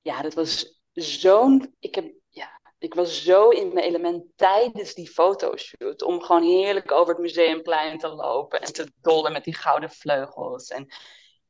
[0.02, 1.76] ja, dat was zo'n.
[1.80, 6.02] Ik, heb, ja, ik was zo in mijn element tijdens die fotoshoot.
[6.02, 10.68] Om gewoon heerlijk over het museumplein te lopen en te dollen met die gouden vleugels.
[10.68, 10.94] En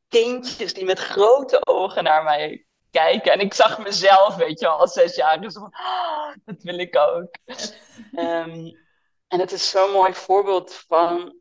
[0.07, 3.31] kindjes die met grote ogen naar mij kijken.
[3.31, 5.51] En ik zag mezelf, weet je al, als zesjarige.
[5.51, 7.35] Zo van, ah, dat wil ik ook.
[8.11, 8.87] um,
[9.29, 11.37] en het is zo'n mooi voorbeeld van...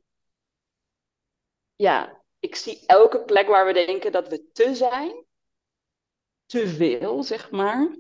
[1.76, 5.24] Ja, ik zie elke plek waar we denken dat we te zijn.
[6.46, 7.96] Te veel, zeg maar.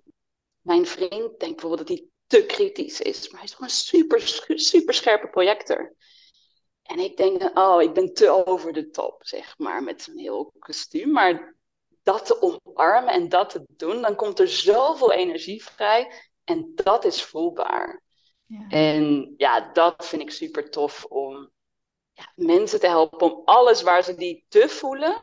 [0.60, 3.28] Mijn vriend denkt bijvoorbeeld dat hij te kritisch is.
[3.28, 4.20] Maar hij is gewoon een super,
[4.58, 5.94] super scherpe projector.
[6.82, 10.52] En ik denk, oh, ik ben te over de top, zeg maar, met zo'n heel
[10.58, 11.10] kostuum.
[11.10, 11.56] Maar
[12.02, 16.12] dat te omarmen en dat te doen, dan komt er zoveel energie vrij.
[16.44, 18.02] En dat is voelbaar.
[18.48, 18.66] Ja.
[18.68, 21.50] En ja, dat vind ik super tof om
[22.12, 25.20] ja, mensen te helpen om alles waar ze die te voelen,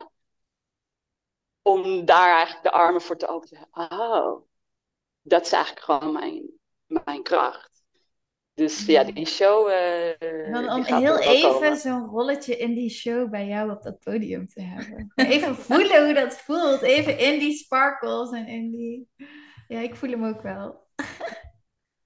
[1.62, 3.68] om daar eigenlijk de armen voor te openen.
[3.72, 4.42] Oh,
[5.22, 6.50] dat is eigenlijk gewoon mijn,
[6.86, 7.76] mijn kracht.
[8.54, 9.70] Dus ja, die show.
[9.70, 14.48] Uh, dan om heel even zo'n rolletje in die show bij jou op dat podium
[14.48, 15.12] te hebben.
[15.16, 16.82] Even voelen hoe dat voelt.
[16.82, 19.10] Even in die sparkles en in die.
[19.68, 20.85] Ja, ik voel hem ook wel.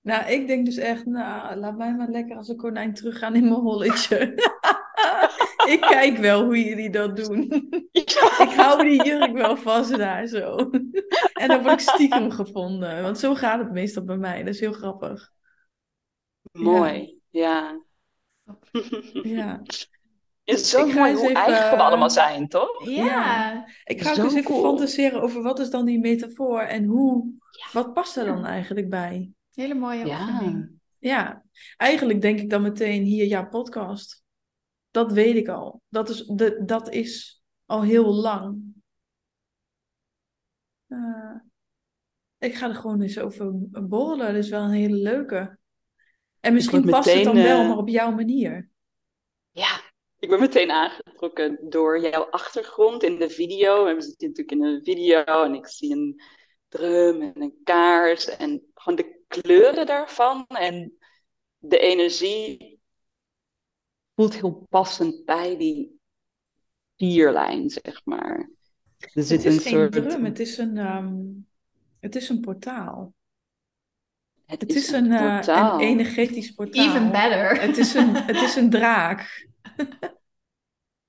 [0.02, 3.44] Nou, ik denk dus echt, nou, laat mij maar lekker als een konijn teruggaan in
[3.44, 4.18] mijn holletje.
[5.74, 7.42] ik kijk wel hoe jullie dat doen.
[7.92, 10.56] ik hou die jurk wel vast daar zo.
[11.42, 13.02] en dan word ik stiekem gevonden.
[13.02, 14.44] Want zo gaat het meestal bij mij.
[14.44, 15.32] Dat is heel grappig.
[16.52, 17.82] Mooi, ja.
[19.24, 19.62] Ja.
[20.44, 22.88] Het is zo mooi hoe even, eigen we allemaal zijn, toch?
[22.90, 23.66] Ja.
[23.84, 27.34] Ik ga ook eens even fantaseren over wat is dan die metafoor en hoe,
[27.72, 29.32] wat past er dan eigenlijk bij?
[29.60, 30.70] Hele mooie ja.
[31.00, 31.46] Ja,
[31.78, 34.24] eigenlijk denk ik dan meteen hier, ja, podcast.
[34.92, 35.82] Dat weet ik al.
[35.90, 38.62] Dat is, de, dat is al heel lang.
[40.88, 41.36] Uh,
[42.38, 43.52] ik ga er gewoon eens over
[43.88, 44.34] borrelen.
[44.34, 45.58] Dat is wel een hele leuke.
[46.40, 48.70] En misschien past het dan wel, eh, maar op jouw manier.
[49.50, 49.82] Ja,
[50.20, 53.96] ik ben meteen aangetrokken door jouw achtergrond in de video.
[53.96, 56.22] We zitten natuurlijk in een video en ik zie een
[56.70, 60.98] drum en een kaars en gewoon de kleuren daarvan en
[61.58, 62.80] de energie
[64.16, 66.00] voelt heel passend bij die
[66.98, 68.50] vierlijn, zeg maar.
[68.98, 69.92] Er zit het is een geen soort...
[69.92, 71.48] drum, het is een, um,
[72.00, 73.14] het is een portaal.
[74.46, 76.86] Het, het is, een, een, een, energetisch portaal.
[76.86, 77.56] Even better.
[77.66, 79.48] Het is een, het is een draak.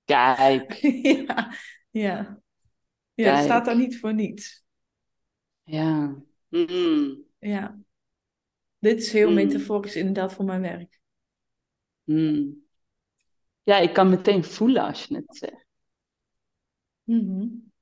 [0.05, 0.73] Kijk.
[1.27, 1.55] ja,
[1.91, 2.41] ja.
[3.15, 4.65] ja het staat daar niet voor niets.
[5.63, 6.23] Ja.
[6.49, 7.29] Mm.
[7.41, 7.79] Ja.
[8.79, 9.35] Dit is heel mm.
[9.35, 11.01] metaforisch inderdaad voor mijn werk.
[12.05, 12.69] Mm.
[13.63, 15.67] Ja, ik kan meteen voelen als je het zegt.
[17.03, 17.73] Mm-hmm.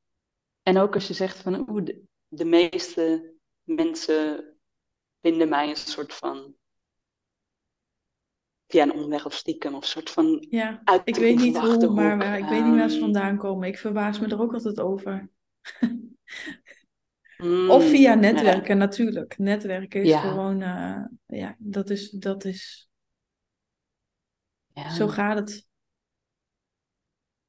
[0.62, 4.56] En ook als je zegt van, oeh, de, de meeste mensen
[5.20, 6.54] vinden mij een soort van
[8.66, 12.38] via een omweg of stiekem of soort van ja, ik weet niet hoe, maar, maar,
[12.38, 13.68] ik weet niet waar ze vandaan komen.
[13.68, 15.30] Ik verbaas me er ook altijd over.
[17.38, 18.84] mm, of via netwerken ja.
[18.84, 19.38] natuurlijk.
[19.38, 20.20] Netwerken is ja.
[20.20, 22.90] gewoon, uh, ja, dat is, dat is,
[24.72, 24.90] ja.
[24.90, 25.66] zo gaat het.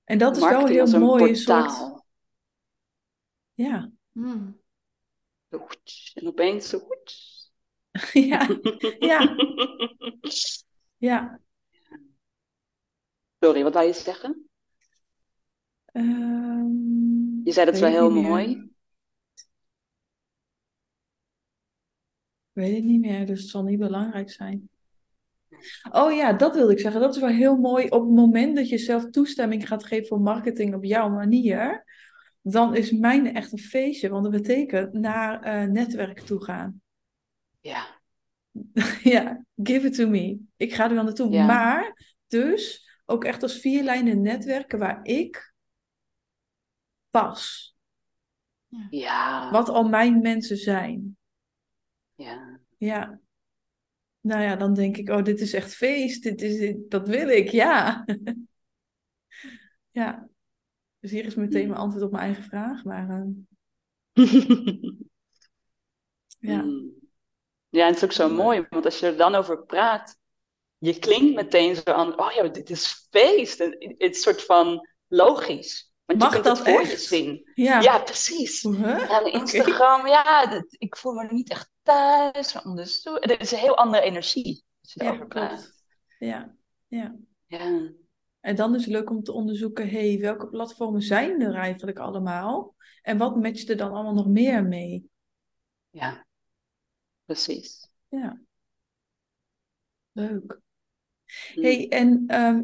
[0.03, 2.03] En dat is wel heel mooi, een soort,
[3.53, 3.91] ja.
[4.11, 4.61] Mm.
[6.13, 6.87] En opeens zo,
[8.13, 8.47] ja,
[8.99, 9.35] ja.
[11.09, 11.39] ja.
[13.39, 14.49] Sorry, wat wou je zeggen?
[15.93, 18.68] Um, je zei dat wel heel mooi.
[22.59, 24.69] Weet het niet meer, dus het zal niet belangrijk zijn.
[25.91, 27.01] Oh ja, dat wilde ik zeggen.
[27.01, 27.89] Dat is wel heel mooi.
[27.89, 31.85] Op het moment dat je zelf toestemming gaat geven voor marketing op jouw manier,
[32.41, 34.09] dan is mijn echt een feestje.
[34.09, 36.81] Want dat betekent naar uh, netwerk toe gaan.
[37.59, 38.01] Ja.
[39.13, 40.39] ja, give it to me.
[40.55, 41.43] Ik ga er wel naartoe.
[41.45, 41.97] Maar
[42.27, 45.53] dus ook echt als vier lijnen netwerken waar ik
[47.09, 47.69] pas.
[48.89, 49.51] Ja.
[49.51, 51.17] Wat al mijn mensen zijn.
[52.19, 52.59] Ja.
[52.77, 53.19] Ja.
[54.21, 56.23] Nou ja, dan denk ik, oh, dit is echt feest.
[56.23, 58.05] Dit is, dat wil ik, ja.
[59.99, 60.29] ja.
[60.99, 62.83] Dus hier is meteen mijn antwoord op mijn eigen vraag.
[62.83, 63.25] Maar uh...
[66.51, 66.61] ja.
[66.61, 66.97] Mm.
[67.69, 70.17] Ja, en het is ook zo mooi, want als je er dan over praat,
[70.77, 73.57] je klinkt meteen zo aan, oh ja, dit is feest.
[73.57, 75.88] Het is een soort van logisch.
[76.09, 77.01] Want Mag je kunt dat het echt?
[77.01, 77.51] zien.
[77.53, 78.61] Ja, Ja, precies.
[78.61, 79.11] Huh?
[79.11, 82.53] En Instagram, ja, ik voel me niet echt thuis.
[82.53, 85.83] er is een heel andere energie als je Ja, klopt.
[86.19, 86.55] Ja,
[86.87, 87.15] ja.
[87.47, 87.91] Ja,
[88.39, 92.75] En dan is het leuk om te onderzoeken, hey, welke platformen zijn er eigenlijk allemaal?
[93.01, 95.09] En wat matcht er dan allemaal nog meer mee?
[95.89, 96.25] ja,
[97.25, 97.89] precies.
[98.07, 98.41] Ja,
[100.11, 100.59] leuk.
[101.53, 101.61] Hm.
[101.61, 102.61] Hey, en ehm,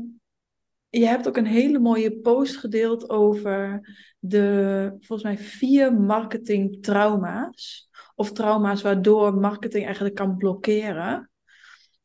[1.00, 3.82] je hebt ook een hele mooie post gedeeld over
[4.20, 7.90] de, volgens mij, vier marketing trauma's.
[8.16, 11.30] Of trauma's waardoor marketing eigenlijk kan blokkeren.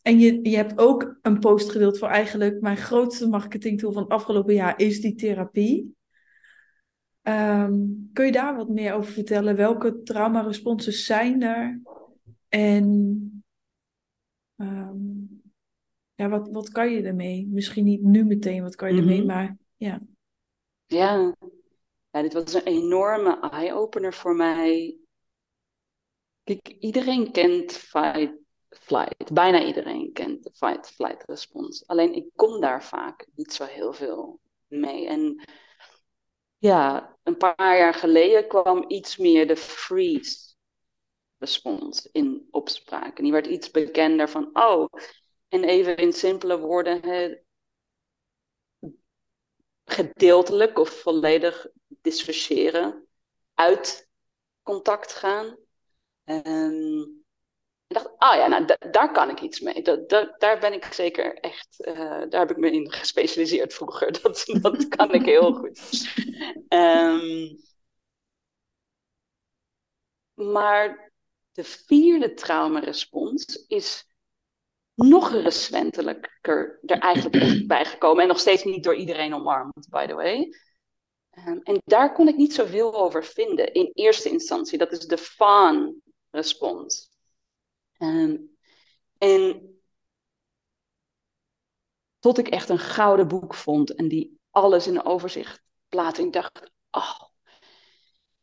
[0.02, 4.12] En je, je hebt ook een post gedeeld voor eigenlijk mijn grootste marketingtool van het
[4.12, 5.96] afgelopen jaar is die therapie.
[7.22, 7.78] Ehm,
[8.12, 9.56] kun je daar wat meer over vertellen?
[9.56, 11.80] Welke traumaresponses zijn er?
[12.48, 13.44] En
[14.56, 15.19] ehm,
[16.20, 17.46] ja, wat, wat kan je ermee?
[17.50, 19.26] Misschien niet nu meteen, wat kan je ermee, Mhm.
[19.26, 20.00] maar ja.
[20.86, 21.34] Ja.
[22.10, 24.98] ja, dit was een enorme eye-opener voor mij.
[26.44, 28.32] Kijk, iedereen kent fight,
[28.68, 29.32] flight.
[29.32, 31.86] Bijna iedereen kent de fight, flight respons.
[31.86, 35.06] Alleen ik kom daar vaak niet zo heel veel mee.
[35.06, 35.44] En
[36.58, 40.54] ja, een paar jaar geleden kwam iets meer de freeze
[41.38, 43.16] respons in opspraak.
[43.18, 44.86] En die werd iets bekender van, oh,
[45.50, 47.00] en even in simpele woorden,
[49.84, 53.06] gedeeltelijk of volledig dissociëren,
[53.54, 54.08] uit
[54.62, 55.56] contact gaan.
[56.24, 57.00] Ehm,
[57.86, 59.82] ik dacht, ah ja, nou, da- daar kan ik iets mee.
[60.38, 61.94] Daar ben ik zeker echt, eh,
[62.28, 64.12] daar heb ik me in gespecialiseerd vroeger.
[64.22, 65.80] Dat, dat kan ik heel goed.
[66.68, 67.48] Ehm,
[70.34, 71.12] maar
[71.52, 74.06] de vierde traumarespons is
[75.08, 78.22] nog recentelijker er eigenlijk bij gekomen.
[78.22, 80.54] En nog steeds niet door iedereen omarmd, by the way.
[81.30, 84.78] Ehm, en daar kon ik niet zoveel over vinden in eerste instantie.
[84.78, 87.10] Dat is de fawn-respons.
[87.92, 88.36] Ehm,
[89.18, 89.68] en
[92.18, 96.22] tot ik echt een gouden boek vond en die alles in overzicht plaatste.
[96.22, 97.20] Ik dacht, oh,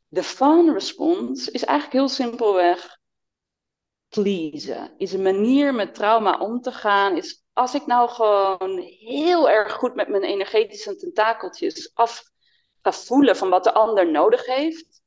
[0.07, 2.96] de fawn-respons is eigenlijk heel simpelweg
[4.09, 4.93] pleasen.
[4.97, 7.17] Is een manier met trauma om te gaan.
[7.17, 12.23] Is als ik nou gewoon heel erg goed met mijn energetische tentakeltjes af
[12.81, 15.01] ga voelen van wat de ander nodig heeft,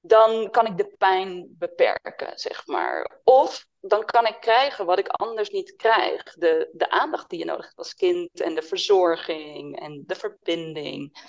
[0.00, 3.20] dan kan ik de pijn beperken, zeg maar.
[3.24, 6.22] Of dan kan ik krijgen wat ik anders niet krijg.
[6.34, 11.26] De, de aandacht die je nodig hebt als kind en de verzorging en de verbinding.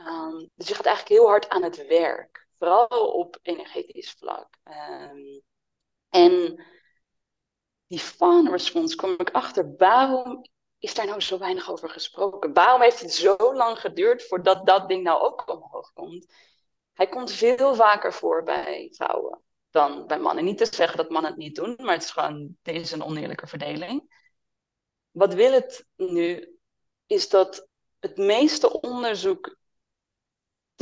[0.00, 4.48] Um, dus je gaat eigenlijk heel hard aan het werk, vooral op energetisch vlak.
[4.64, 5.42] Um,
[6.12, 6.64] en
[7.86, 10.44] die fawn response kwam ik achter, waarom
[10.78, 12.52] is daar nou zo weinig over gesproken?
[12.52, 16.34] Waarom heeft het zo lang geduurd voordat dat ding nou ook omhoog komt?
[16.92, 20.44] Hij komt veel vaker voor bij vrouwen dan bij mannen.
[20.44, 23.04] Niet te zeggen dat mannen het niet doen, maar het is gewoon, dit is een
[23.04, 24.20] oneerlijke verdeling.
[25.10, 26.58] Wat wil het nu,
[27.06, 29.56] is dat het meeste onderzoek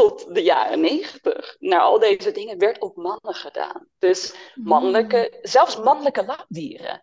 [0.01, 3.87] tot de jaren negentig naar al deze dingen werd op mannen gedaan.
[3.99, 7.03] Dus mannelijke, zelfs mannelijke labdieren.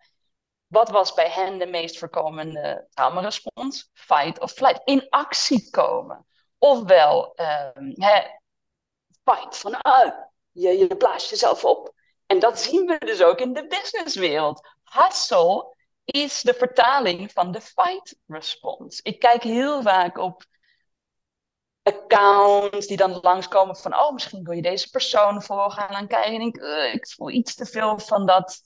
[0.66, 3.90] Wat was bij hen de meest voorkomende traumarespons?
[3.92, 4.80] Fight of flight.
[4.84, 6.26] In actie komen.
[6.58, 7.34] Ofwel,
[7.74, 8.20] um, hè,
[9.24, 10.12] fight, van ah,
[10.50, 11.92] je, je blaast jezelf op.
[12.26, 14.68] En dat zien we dus ook in de businesswereld.
[14.84, 19.00] Hustle is de vertaling van de fight response.
[19.02, 20.46] Ik kijk heel vaak op
[21.94, 25.88] accounts die dan langskomen van, oh, misschien wil je deze persoon volgen.
[25.88, 28.60] En dan kijk je en denk ik, ik voel iets te veel van dat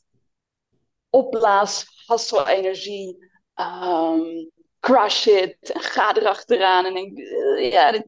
[1.11, 4.51] opblaas, hustle-energie, um,
[4.81, 6.85] crush it, en ga erachteraan.
[6.85, 8.07] En denk, uh, ja, dit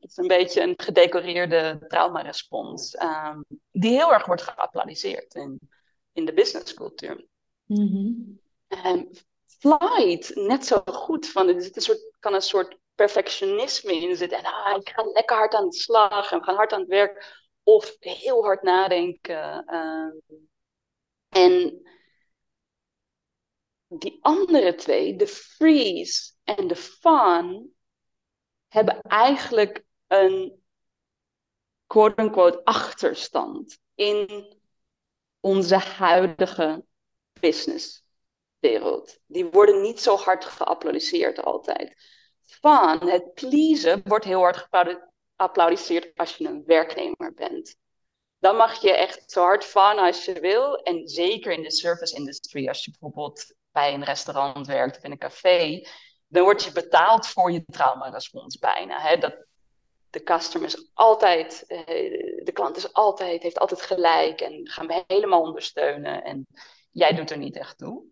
[0.00, 5.58] is een beetje een gedecoreerde traumarespons, um, die heel erg wordt geapplaudiseerd in,
[6.12, 7.26] in de businesscultuur.
[7.66, 8.40] Mm-hmm.
[8.86, 9.10] um,
[9.58, 11.28] flight net zo goed.
[11.28, 14.38] Van, er zit een soort, kan een soort perfectionisme in zitten.
[14.38, 16.88] En ah, ik ga lekker hard aan de slag en we gaan hard aan het
[16.88, 17.38] werk.
[17.62, 19.64] Of heel hard nadenken.
[19.66, 20.16] Ehm.
[21.28, 21.82] en
[23.86, 27.74] die andere twee, de freeze en de fun,
[28.68, 30.62] hebben eigenlijk een
[31.86, 34.46] quote-unquote achterstand in
[35.40, 36.84] onze huidige
[37.40, 39.20] businesswereld.
[39.26, 41.96] Die worden niet zo hard geapplaudisseerd altijd.
[42.50, 44.68] Fun, het pleasen, wordt heel hard
[45.36, 47.76] geapplaudisseerd als je een werknemer bent.
[48.38, 50.76] Dan mag je echt zo hard fun als je wil.
[50.76, 55.10] En zeker in de service industry, als je bijvoorbeeld bij een restaurant werkt of in
[55.10, 55.86] een café,
[56.26, 59.00] dan word je betaald voor je traumarespons bijna.
[59.00, 59.16] Hè?
[59.16, 59.46] Dat,
[60.10, 65.04] de customer is altijd, eh, de klant is altijd, heeft altijd gelijk en gaan we
[65.06, 66.24] helemaal ondersteunen.
[66.24, 66.46] En
[66.90, 68.04] jij doet er niet echt toe.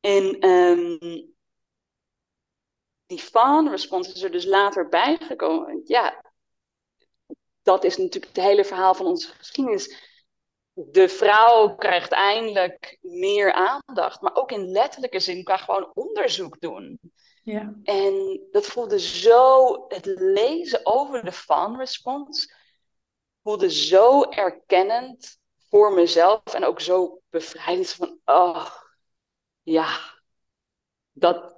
[0.00, 1.36] En um,
[3.08, 5.80] die fan response is er dus later bijgekomen.
[5.84, 6.24] Ja,
[7.62, 10.06] dat is natuurlijk het hele verhaal van onze geschiedenis.
[10.72, 17.00] De vrouw krijgt eindelijk meer aandacht, maar ook in letterlijke zin qua gewoon onderzoek doen.
[17.42, 17.74] Ja.
[17.82, 22.54] En dat voelde zo, het lezen over de fan response
[23.42, 25.38] voelde zo erkennend
[25.68, 28.66] voor mezelf en ook zo bevrijdend van, oh,
[29.62, 29.98] ja,
[31.12, 31.57] dat,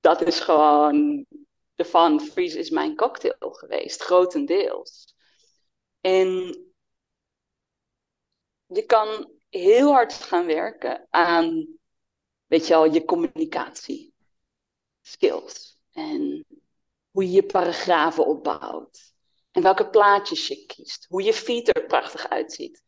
[0.00, 1.26] dat is gewoon,
[1.74, 5.14] de fan freeze is mijn cocktail geweest, grotendeels.
[6.00, 6.28] En
[8.66, 11.66] je kan heel hard gaan werken aan,
[12.46, 14.14] weet je al, je communicatie
[15.00, 15.78] skills.
[15.92, 16.46] En
[17.10, 19.12] hoe je je paragrafen opbouwt.
[19.50, 21.06] En welke plaatjes je kiest.
[21.08, 22.82] Hoe je feed er prachtig uitziet.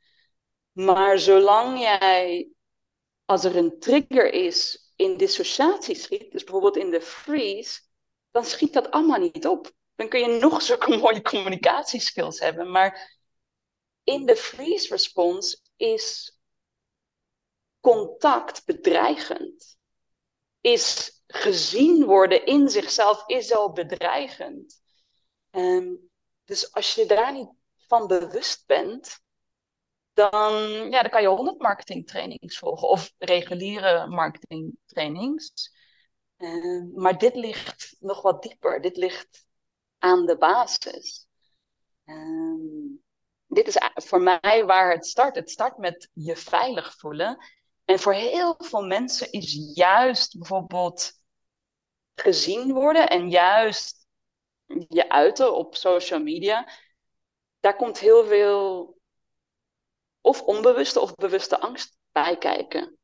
[0.73, 2.51] Maar zolang jij,
[3.25, 7.81] als er een trigger is, in dissociatie schiet, dus bijvoorbeeld in de freeze,
[8.31, 9.73] dan schiet dat allemaal niet op.
[9.95, 12.71] Dan kun je nog zulke mooie communicatieskills hebben.
[12.71, 13.19] Maar
[14.05, 16.39] in de freeze response is
[17.81, 19.77] contact bedreigend.
[20.61, 24.83] Is gezien worden in zichzelf is al bedreigend.
[25.51, 26.11] Um,
[26.45, 29.21] dus als je daar niet van bewust bent,
[30.13, 30.53] dan,
[30.91, 35.73] ja, dan kan je honderd marketingtrainings volgen of reguliere marketingtrainings.
[36.37, 38.81] Um, maar dit ligt nog wat dieper.
[38.81, 39.47] Dit ligt
[39.99, 41.27] aan de basis.
[42.05, 43.03] Um,
[43.47, 45.35] dit is voor mij waar het start.
[45.35, 47.39] Het start met je veilig voelen.
[47.85, 51.13] En voor heel veel mensen is juist bijvoorbeeld
[52.15, 54.07] gezien worden en juist
[54.89, 56.69] je uiten op social media,
[57.61, 58.97] daar komt heel veel
[60.23, 62.99] of onbewuste of bewuste angst bij kijken.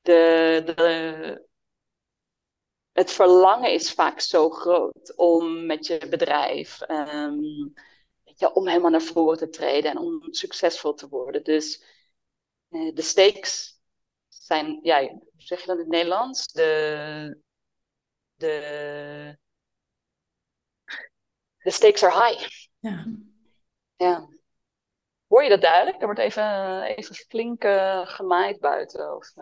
[0.00, 1.46] De, de,
[2.92, 7.72] het verlangen is vaak zo groot om met je bedrijf, um,
[8.24, 11.44] je, om helemaal naar voren te treden en om succesvol te worden.
[11.44, 11.84] Dus
[12.70, 13.80] uh, de stakes
[14.28, 16.46] zijn, ja, hoe zeg je dat in het Nederlands?
[16.46, 17.40] De,
[18.34, 19.38] de,
[21.64, 22.48] de stakes are high.
[22.78, 23.06] Ja.
[23.96, 24.28] ja.
[25.36, 26.00] Hoor je dat duidelijk?
[26.00, 29.16] Er wordt even, even flink uh, gemaaid buiten.
[29.16, 29.32] Of,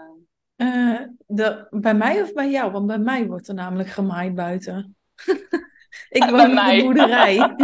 [0.57, 1.01] uh...
[1.27, 2.73] de, bij mij of bij jou?
[2.73, 4.97] Want bij mij wordt er namelijk gemaaid buiten.
[6.09, 7.55] Ik woon in de boerderij.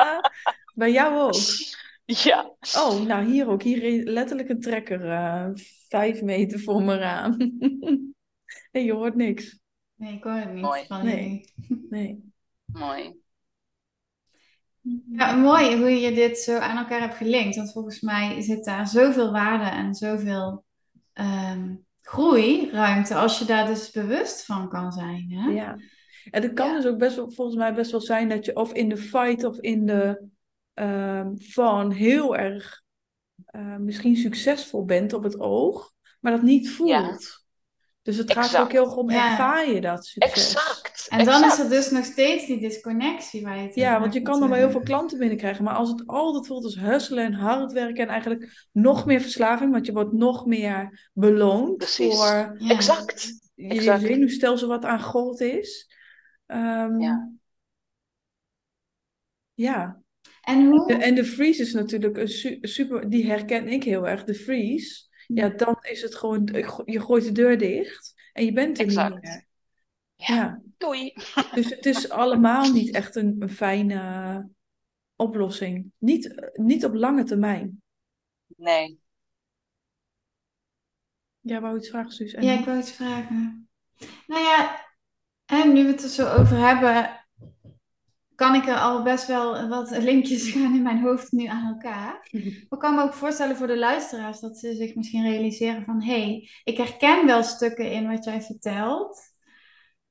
[0.74, 1.34] bij jou ook?
[2.04, 2.52] Ja.
[2.76, 3.62] Oh, nou hier ook.
[3.62, 5.04] Hier letterlijk een trekker.
[5.04, 5.48] Uh,
[5.88, 7.36] vijf meter voor me raam.
[8.72, 9.58] en je hoort niks.
[9.94, 10.86] Nee, ik hoor het niet mooi.
[10.86, 11.52] van nee.
[11.90, 12.32] nee.
[12.64, 13.20] Mooi.
[15.12, 17.56] Ja, mooi hoe je dit zo aan elkaar hebt gelinkt.
[17.56, 20.64] Want volgens mij zit daar zoveel waarde en zoveel
[21.14, 25.26] um, groeiruimte als je daar dus bewust van kan zijn.
[25.30, 25.50] Hè?
[25.50, 25.76] Ja.
[26.30, 28.72] En het kan dus ook best wel, volgens mij best wel zijn dat je of
[28.72, 30.28] in de fight of in de
[30.74, 32.82] um, van heel erg
[33.56, 36.90] uh, misschien succesvol bent op het oog, maar dat niet voelt.
[36.90, 37.18] Ja.
[38.02, 39.30] Dus het gaat ook heel goed om, ja.
[39.30, 40.54] ervaar je dat succes?
[40.54, 40.97] Exact.
[41.08, 44.22] En dan is er dus nog steeds die disconnectie waar je het Ja, want je
[44.22, 45.64] kan dan wel heel veel klanten binnenkrijgen.
[45.64, 49.72] Maar als het altijd voelt als husselen en hard werken en eigenlijk nog meer verslaving,
[49.72, 52.14] want je wordt nog meer beloond Precies.
[52.14, 52.68] voor ja.
[52.68, 53.32] exact.
[53.54, 55.90] je zenuwstelsel wat aan God is.
[56.46, 57.32] Um, ja.
[59.54, 60.00] Ja.
[60.42, 60.92] En, hoe...
[60.92, 65.06] en de freeze is natuurlijk een su super, die herken ik heel erg, de freeze
[65.34, 66.48] ja, dan is het gewoon,
[66.84, 69.14] je gooit de deur dicht en je bent er exact.
[69.14, 69.46] niet meer.
[70.26, 70.60] Ja.
[70.76, 71.12] Doei.
[71.54, 74.48] Dus het is allemaal niet echt een, een fijne
[75.16, 75.92] oplossing.
[75.98, 77.82] Niet, niet op lange termijn.
[78.46, 79.00] Nee.
[81.40, 82.32] Jij wou iets vragen, Suus?
[82.32, 83.68] Ja, ik wou iets vragen.
[84.26, 84.86] Nou ja,
[85.44, 87.26] en nu we het er zo over hebben,
[88.34, 92.28] kan ik er al best wel wat linkjes gaan in mijn hoofd nu aan elkaar.
[92.32, 96.02] Maar ik kan me ook voorstellen voor de luisteraars dat ze zich misschien realiseren van...
[96.02, 99.36] hé, hey, ik herken wel stukken in wat jij vertelt.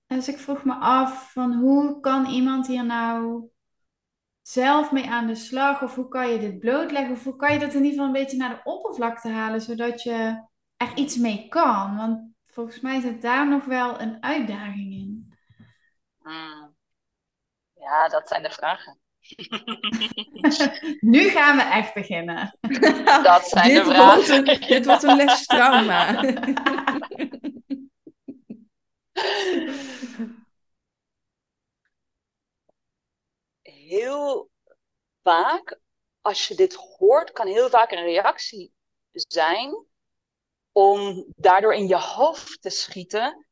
[0.07, 3.49] Dus ik vroeg me af van hoe kan iemand hier nou
[4.41, 5.81] zelf mee aan de slag?
[5.81, 7.11] Of hoe kan je dit blootleggen?
[7.11, 10.03] Of hoe kan je dat in ieder geval een beetje naar de oppervlakte halen, zodat
[10.03, 10.43] je
[10.77, 11.97] er iets mee kan?
[11.97, 15.35] Want volgens mij zit daar nog wel een uitdaging in.
[16.21, 16.75] Hmm.
[17.73, 18.99] Ja, dat zijn de vragen.
[21.13, 22.57] nu gaan we echt beginnen.
[23.23, 24.15] Dat zijn dit de vragen.
[24.15, 26.21] Wordt een, dit wordt een les trauma.
[33.61, 34.49] heel
[35.23, 35.79] vaak,
[36.21, 38.73] als je dit hoort, kan heel vaak een reactie
[39.11, 39.85] zijn
[40.71, 43.47] om daardoor in je hoofd te schieten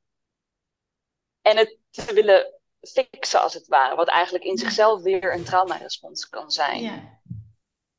[1.42, 6.30] en het te willen fixen als het ware, wat eigenlijk in zichzelf weer een traumarespons
[6.30, 6.82] kan zijn.
[6.82, 7.20] Ja.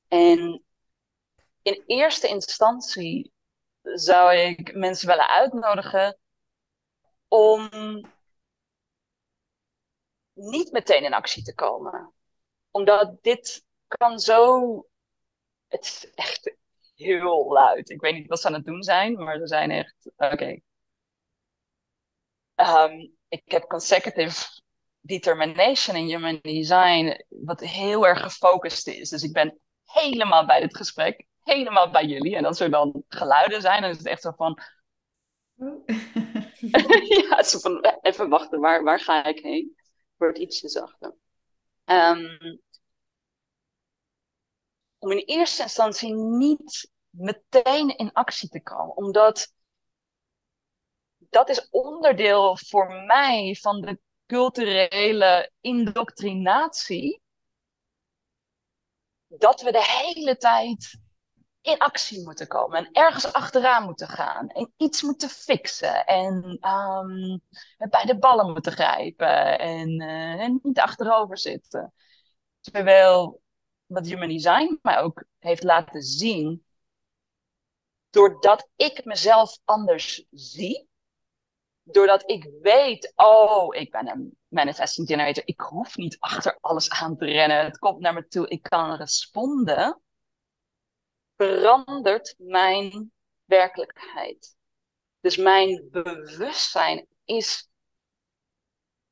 [0.09, 0.64] En
[1.62, 3.33] in eerste instantie
[3.83, 6.19] zou ik mensen willen uitnodigen
[7.29, 7.70] om
[10.33, 12.12] niet meteen in actie te komen.
[12.70, 14.87] Omdat dit kan zo.
[15.68, 16.57] Het is echt
[16.95, 17.91] heel luid.
[17.91, 20.11] Ik weet niet wat ze aan het doen zijn, maar ze zijn echt.
[20.16, 20.61] Oké.
[22.55, 24.61] Ehm, ik heb consecutive
[25.01, 29.09] determination in human design, wat heel erg gefocust is.
[29.09, 32.37] Dus ik ben helemaal bij dit gesprek, helemaal bij jullie.
[32.37, 34.61] En als er dan geluiden zijn, dan is het echt zo van.
[37.29, 39.77] Ja, zo van even wachten, waar, waar ga ik heen?
[40.17, 41.14] Wordt ietsje zachter.
[41.85, 42.61] Um,
[44.99, 49.53] om in eerste instantie niet meteen in actie te komen, omdat
[51.17, 57.23] dat is onderdeel voor mij van de culturele indoctrinatie.
[59.27, 60.99] Dat we de hele tijd
[61.67, 67.41] in actie moeten komen en ergens achteraan moeten gaan en iets moeten fixen en um,
[67.91, 71.93] bij de ballen moeten grijpen en, uh, en niet achterover zitten.
[72.61, 73.43] Terwijl
[73.87, 76.64] wat Human Design mij ook heeft laten zien,
[78.11, 80.89] doordat ik mezelf anders zie,
[81.83, 87.17] doordat ik weet, oh, ik ben een manifesting generator, ik hoef niet achter alles aan
[87.17, 90.01] te rennen, het komt naar me toe, ik kan responden
[91.37, 93.12] verandert mijn
[93.45, 94.57] werkelijkheid.
[95.20, 97.68] Dus mijn bewustzijn is,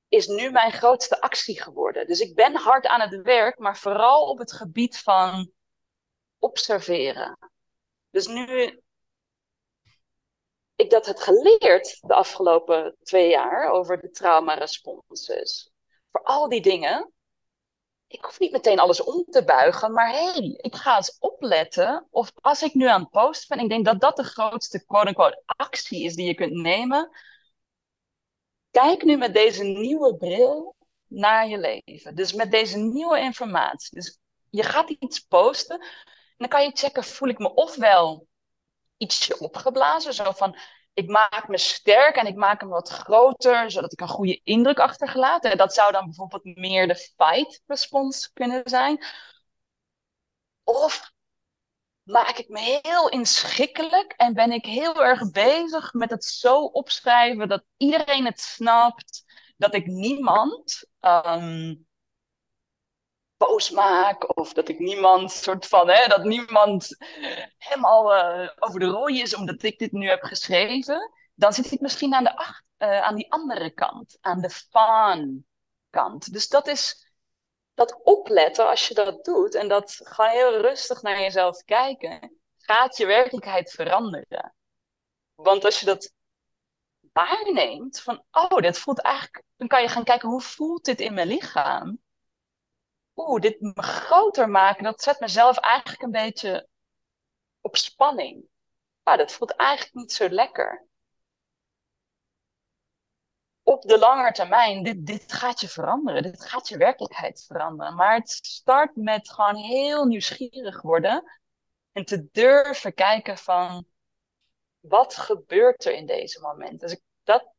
[0.08, 2.06] is nu mijn grootste actie geworden.
[2.06, 5.50] Dus ik ben hard aan het werk, maar vooral op het gebied van
[6.38, 7.38] observeren.
[8.10, 8.78] Dus nu
[10.76, 15.70] ik dat heb geleerd de afgelopen twee jaar over de trauma-responses,
[16.10, 17.13] voor al die dingen,
[18.14, 22.06] ik hoef niet meteen alles om te buigen, maar hé, hey, ik ga eens opletten.
[22.10, 25.42] Of als ik nu aan het posten ben, ik denk dat dat de grootste quote-unquote
[25.46, 27.10] actie is die je kunt nemen.
[28.70, 32.14] Kijk nu met deze nieuwe bril naar je leven.
[32.14, 33.96] Dus met deze nieuwe informatie.
[33.96, 34.18] Dus
[34.50, 35.80] je gaat iets posten.
[35.80, 38.26] En dan kan je checken, voel ik me ofwel
[38.96, 40.14] ietsje opgeblazen.
[40.14, 40.56] Zo van,
[40.94, 44.78] ik maak me sterk en ik maak hem wat groter, zodat ik een goede indruk
[44.78, 45.44] achtergelaat.
[45.44, 49.04] En dat zou dan bijvoorbeeld meer de fight response kunnen zijn.
[50.64, 51.12] Of
[52.02, 57.48] maak ik me heel inschikkelijk en ben ik heel erg bezig met het zo opschrijven
[57.48, 59.24] dat iedereen het snapt,
[59.56, 61.74] dat ik niemand ehm,
[63.36, 64.36] boos maak.
[64.36, 66.96] Of dat ik niemand soort van, hè, dat niemand
[67.58, 71.12] helemaal uh, over de rooi is omdat ik dit nu heb geschreven.
[71.34, 75.46] Dan zit ik misschien aan, de acht, uh, aan die andere kant, aan de fun
[75.90, 76.32] kant.
[76.32, 77.12] Dus dat is
[77.74, 82.96] dat opletten als je dat doet en dat gewoon heel rustig naar jezelf kijken, gaat
[82.96, 84.54] je werkelijkheid veranderen.
[85.34, 86.12] Want als je dat
[87.12, 91.14] waarneemt van, oh, dit voelt eigenlijk, dan kan je gaan kijken, hoe voelt dit in
[91.14, 91.98] mijn lichaam?
[93.16, 96.68] Oeh, dit me groter maken, dat zet mezelf eigenlijk een beetje
[97.60, 98.48] op spanning.
[99.02, 100.86] Maar dat voelt eigenlijk niet zo lekker.
[103.62, 106.22] Op de lange termijn, dit, dit gaat je veranderen.
[106.22, 107.94] Dit gaat je werkelijkheid veranderen.
[107.94, 111.40] Maar het start met gewoon heel nieuwsgierig worden.
[111.92, 113.86] En te durven kijken van,
[114.80, 116.80] wat gebeurt er in deze moment?
[116.80, 117.52] Dus ik, dat,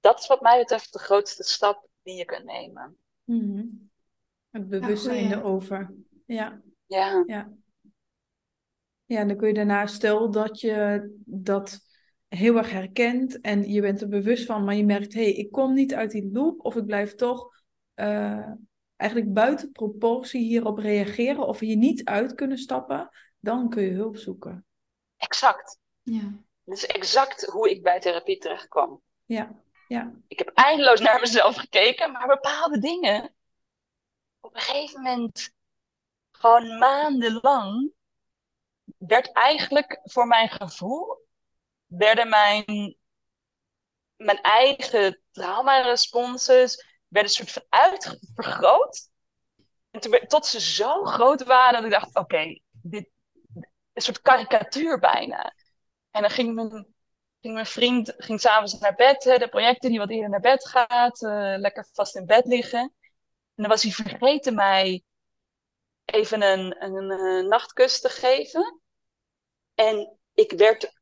[0.00, 2.98] dat is wat mij betreft de grootste stap die je kunt nemen.
[3.24, 3.91] Mm
[4.52, 5.94] het bewustzijn ja, erover.
[6.26, 6.60] Ja.
[6.86, 7.22] Ja.
[7.26, 7.52] ja.
[9.04, 11.80] Ja, en dan kun je daarna, stel dat je dat
[12.28, 15.50] heel erg herkent en je bent er bewust van, maar je merkt, hé, hey, ik
[15.50, 17.54] kom niet uit die loop of ik blijf toch
[17.94, 18.50] uh,
[18.96, 24.16] eigenlijk buiten proportie hierop reageren of hier niet uit kunnen stappen, dan kun je hulp
[24.16, 24.66] zoeken.
[25.16, 25.78] Exact.
[26.02, 26.40] Ja.
[26.64, 29.02] Dat is exact hoe ik bij therapie terecht kwam.
[29.24, 30.12] Ja, ja.
[30.28, 33.34] Ik heb eindeloos naar mezelf gekeken, maar bepaalde dingen,
[34.52, 35.52] op een gegeven moment,
[36.30, 37.92] gewoon maandenlang,
[38.98, 41.26] werd eigenlijk voor mijn gevoel,
[41.86, 42.96] werden mijn,
[44.16, 49.10] mijn eigen traumaresponses, werden een soort van uitvergroot.
[49.90, 53.10] En tot ze zo groot waren dat ik dacht, oké, dit
[53.92, 55.54] een soort karikatuur bijna.
[56.10, 56.94] En dan ging mijn,
[57.40, 60.68] ging mijn vriend ging s'avonds naar bed, hè, de projecten die wat eerder naar bed
[60.68, 62.94] gaat, uh, lekker vast in bed liggen.
[63.62, 65.02] Dan was hij vergeten mij
[66.04, 68.80] even een, een, nachtkus te geven.
[69.74, 70.92] En ik werd,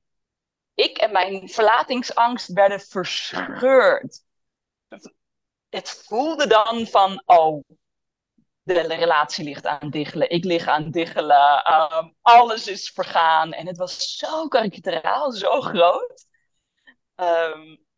[0.75, 4.25] ik en mijn verlatingsangst werden verscheurd.
[5.69, 7.65] Het voelde dan van, oh,
[8.63, 13.53] de relatie ligt aan diggelen, ik lig aan diggelen, um, alles is vergaan.
[13.53, 16.27] En het was zo karikaturaal, zo groot.
[17.17, 17.89] Um,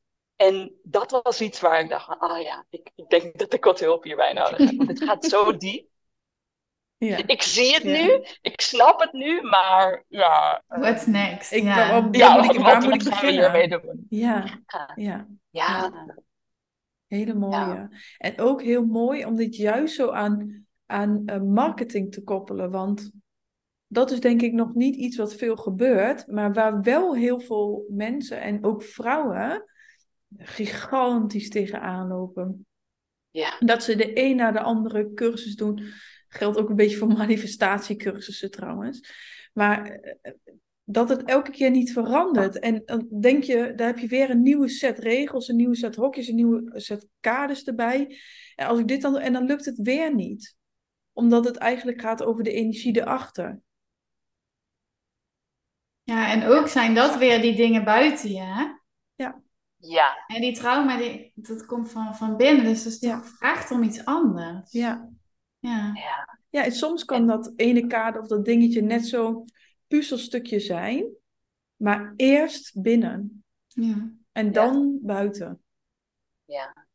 [0.43, 3.65] en dat was iets waar ik dacht, ah oh ja, ik, ik, denk dat ik
[3.65, 4.77] wat hulp hierbij nodig heb.
[4.77, 5.91] Want het gaat zo diep.
[6.97, 7.27] Ja.
[7.27, 7.91] Ik zie het ja.
[7.91, 10.63] nu, ik snap het nu, maar ja.
[10.69, 11.53] Uh, What's next?
[11.53, 11.75] Ik, ja.
[11.75, 13.43] Waar, ja, moet ik, waar moet ik beginnen?
[13.43, 14.07] hiermee doen?
[14.09, 14.61] Ja,
[14.95, 15.29] ja.
[15.51, 15.93] Ja.
[17.07, 17.55] Hele mooie.
[17.55, 17.89] Ja.
[18.19, 22.71] En ook heel mooi om dit juist zo aan, aan uh, marketing te koppelen.
[22.71, 23.11] Want
[23.87, 26.27] dat is denk ik nog niet iets wat veel gebeurt.
[26.27, 29.65] Maar waar wel heel veel mensen en ook vrouwen
[30.39, 32.67] gigantisch tegenaan lopen.
[33.31, 33.57] Ja.
[33.59, 35.85] Dat ze de een na de andere cursus doen.
[36.29, 39.13] Geldt ook een beetje voor manifestatiecursussen trouwens.
[39.53, 40.33] Maar eh,
[40.85, 42.59] dat het elke keer niet verandert.
[42.59, 45.97] En dan denk je, daar heb je weer een nieuwe set regels, een nieuwe set
[45.97, 48.19] hokjes, een nieuwe set kaders erbij.
[48.55, 50.57] En als ik dit dan en dan lukt het weer niet.
[51.13, 53.61] Omdat het eigenlijk gaat over de energie erachter.
[56.03, 58.63] Ja, en ook zijn dat weer die dingen buiten je, hè?
[58.63, 58.82] Ja.
[59.85, 60.25] Ja.
[60.27, 63.23] En die trauma, die, dat komt van, van binnen, dus dat Ja.
[63.23, 64.73] vraagt om iets anders.
[64.73, 65.11] Ja.
[65.59, 65.91] Ja.
[65.95, 66.39] Ja.
[66.51, 69.45] Ja, en soms kan dat ene kader of dat dingetje net zo'n
[69.87, 71.05] puzzelstukje zijn.
[71.77, 73.45] Maar eerst binnen.
[73.67, 74.13] Ja.
[74.33, 75.63] En dan buiten.
[76.45, 76.87] Ja.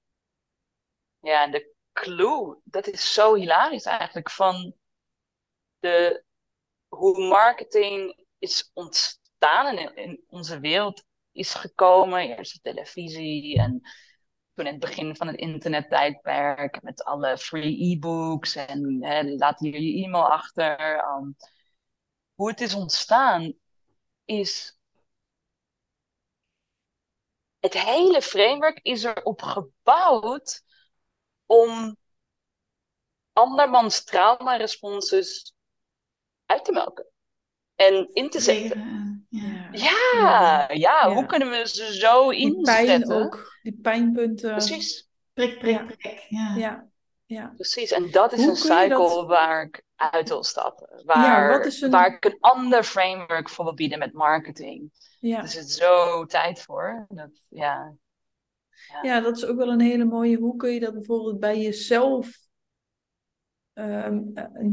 [1.19, 4.73] Ja, en de clue, dat is zo hilarisch eigenlijk, van
[5.79, 6.23] de,
[6.87, 11.05] hoe marketing is ontstaan in, in onze wereld
[11.37, 12.37] is gekomen.
[12.37, 13.81] Eerst de televisie en
[14.53, 18.97] toen in het begin van het internettijdperk met alle free e-books en
[19.37, 21.03] laat hier je e-mail achter.
[21.05, 21.35] Um,
[22.33, 23.53] hoe het is ontstaan
[24.25, 24.77] is
[27.59, 30.63] het hele framework is erop gebouwd
[31.45, 31.97] om
[33.33, 35.53] andermans traumaresponses
[36.45, 37.07] uit te melken
[37.75, 39.16] en in te zetten.
[39.71, 40.71] Ja.
[40.71, 43.23] Ja, hoe kunnen we ze zo Die pijn inzetten?
[43.25, 43.57] ook.
[43.61, 44.51] Die pijnpunten.
[44.51, 46.25] Precies, Prik, prik, prik.
[46.29, 46.55] Ja.
[46.55, 46.87] Ja.
[47.25, 47.51] Ja.
[47.55, 47.91] precies.
[47.91, 51.01] En dat is Hoe een cycle dat- waar ik uit wil stappen.
[51.05, 54.91] Waar, een- waar ik een ander framework voor wil bieden met marketing.
[55.19, 55.37] Ja.
[55.37, 57.05] Er is het zo tijd voor.
[57.09, 57.93] Dat, ja.
[59.01, 60.37] Ja, dat is ook wel een hele mooie.
[60.37, 62.29] Hoe kun je dat bijvoorbeeld bij jezelf.
[63.77, 64.19] Ehm,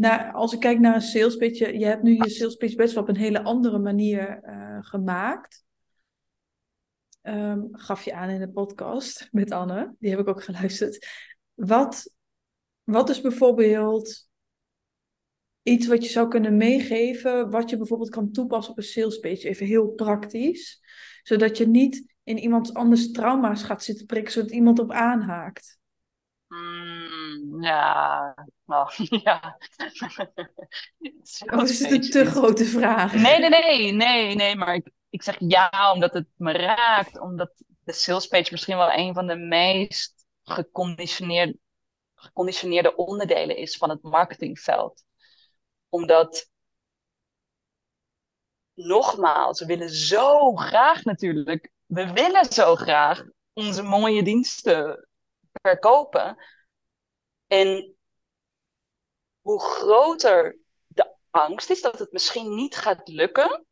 [0.02, 2.74] eh, als ik kijk naar een sales pitch, je, je hebt nu je sales pitch
[2.74, 5.64] best wel op een hele andere manier eh, gemaakt.
[7.22, 11.06] Ehm, gaf je aan in de podcast met Anne, die heb ik ook geluisterd.
[11.54, 12.14] Wat,
[12.82, 14.28] wat is bijvoorbeeld
[15.62, 19.44] iets wat je zou kunnen meegeven, wat je bijvoorbeeld kan toepassen op een sales pitch,
[19.44, 20.80] even heel praktisch,
[21.22, 25.78] zodat je niet in iemand anders trauma's gaat zitten prikken, zodat iemand op aanhaakt.
[26.54, 28.34] Mm, ja.
[28.66, 29.58] Oh, ja.
[31.46, 33.12] Of is het een te grote vraag?
[33.14, 37.52] Nee, nee, nee, nee, nee, maar ik, ik zeg ja omdat het me raakt, omdat
[37.84, 41.58] de sales page misschien wel een van de meest geconditioneerde,
[42.14, 45.04] geconditioneerde onderdelen is van het marketingveld.
[45.88, 46.50] Omdat,
[48.74, 55.08] nogmaals, we willen zo graag natuurlijk, we willen zo graag onze mooie diensten
[55.64, 56.36] verkopen.
[57.46, 57.96] En
[59.40, 63.66] hoe groter de angst is dat het misschien niet gaat lukken,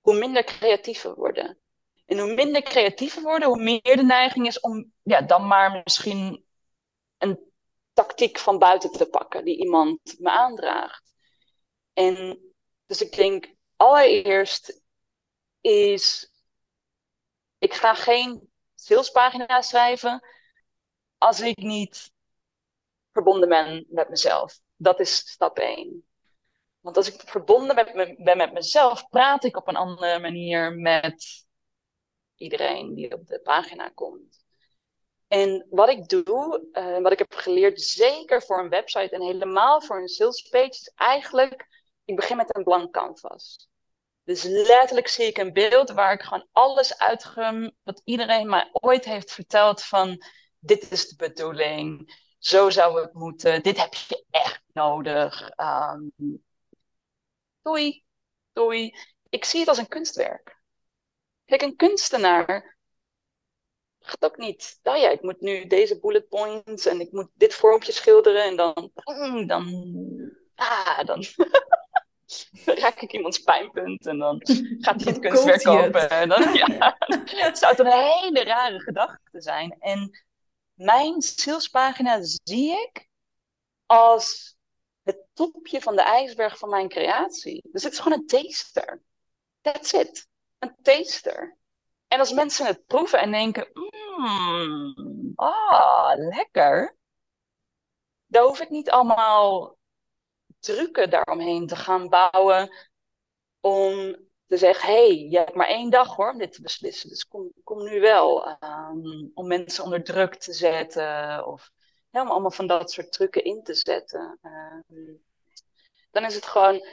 [0.00, 1.58] hoe minder creatief worden.
[2.06, 6.44] En hoe minder creatief worden, hoe meer de neiging is om ja, dan maar misschien
[7.18, 7.52] een
[7.92, 11.14] tactiek van buiten te pakken die iemand me aandraagt.
[11.92, 12.40] En
[12.86, 14.82] dus ik denk allereerst
[15.60, 16.30] is
[17.58, 20.35] ik ga geen salespagina schrijven
[21.26, 22.12] als ik niet
[23.12, 24.60] verbonden ben met mezelf.
[24.76, 26.06] Dat is stap 1.
[26.80, 31.46] Want als ik verbonden ben, ben met mezelf, praat ik op een andere manier met
[32.36, 34.44] iedereen die op de pagina komt.
[35.28, 39.80] En wat ik doe, uh, wat ik heb geleerd, zeker voor een website en helemaal
[39.80, 41.66] voor een sales page, is eigenlijk,
[42.04, 43.68] ik begin met een blank canvas.
[44.24, 49.04] Dus letterlijk zie ik een beeld waar ik gewoon alles uitgum wat iedereen mij ooit
[49.04, 50.22] heeft verteld van
[50.66, 55.50] dit is de bedoeling, zo zou het moeten, dit heb je echt nodig.
[55.56, 56.12] Um,
[57.62, 58.04] doei,
[58.52, 58.94] doei.
[59.28, 60.56] Ik zie het als een kunstwerk.
[61.44, 62.76] Kijk, een kunstenaar
[64.00, 64.78] gaat ook niet.
[64.82, 68.56] Nou ja, ik moet nu deze bullet points en ik moet dit vormpje schilderen en
[68.56, 68.90] dan,
[69.46, 69.64] dan,
[70.54, 71.24] ah, dan
[72.82, 74.40] raak ik iemands pijnpunt en dan
[74.80, 76.10] gaat hij het kunstwerk kopen.
[76.10, 76.96] En dan, ja,
[77.46, 79.76] het zou toch een hele rare gedachte zijn.
[79.78, 80.25] En
[80.76, 83.08] mijn salespagina zie ik
[83.86, 84.56] als
[85.02, 87.68] het topje van de ijsberg van mijn creatie.
[87.72, 89.02] Dus het is gewoon een taster.
[89.60, 90.28] That's it.
[90.58, 91.56] Een taster.
[92.08, 96.96] En als mensen het proeven en denken, mmm, ah, lekker.
[98.26, 99.76] Dan hoef ik niet allemaal
[100.58, 102.88] trucken daaromheen te gaan bouwen
[103.60, 104.16] om
[104.46, 107.08] te zeggen, hey, je hebt maar één dag hoor om dit te beslissen.
[107.08, 111.70] Dus kom, kom nu wel um, om mensen onder druk te zetten of
[112.10, 114.38] helemaal allemaal van dat soort trucken in te zetten.
[114.42, 115.24] Um,
[116.10, 116.86] dan is het gewoon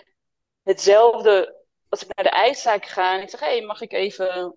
[0.64, 4.56] hetzelfde als ik naar de ijszaak ga en ik zeg, hey, mag ik even...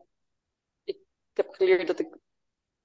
[0.84, 0.96] Ik,
[1.30, 2.18] ik heb geleerd dat ik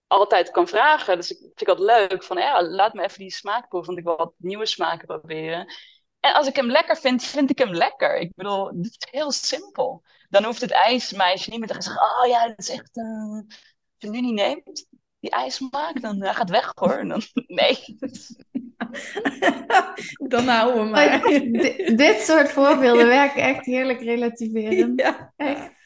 [0.07, 1.15] altijd kan vragen.
[1.15, 2.23] Dus ik vind dat leuk.
[2.23, 5.73] Van ja, laat me even die smaak proeven, want ik wil wat nieuwe smaken proberen.
[6.21, 8.17] En als ik hem lekker vind, vind ik hem lekker.
[8.17, 10.03] Ik bedoel, het is heel simpel.
[10.29, 12.97] Dan hoeft het ijsmeisje niet meer te gaan zeggen: Oh ja, dat is echt.
[12.97, 13.45] Uh, als
[13.97, 14.87] je hem nu niet neemt,
[15.19, 17.07] die ijsmaak, dan hij gaat weg hoor.
[17.07, 17.97] Dan, nee.
[20.33, 21.21] dan houden we maar.
[21.21, 24.99] dit, dit soort voorbeelden werken echt heerlijk relativerend.
[24.99, 25.33] Ja.
[25.35, 25.79] Echt.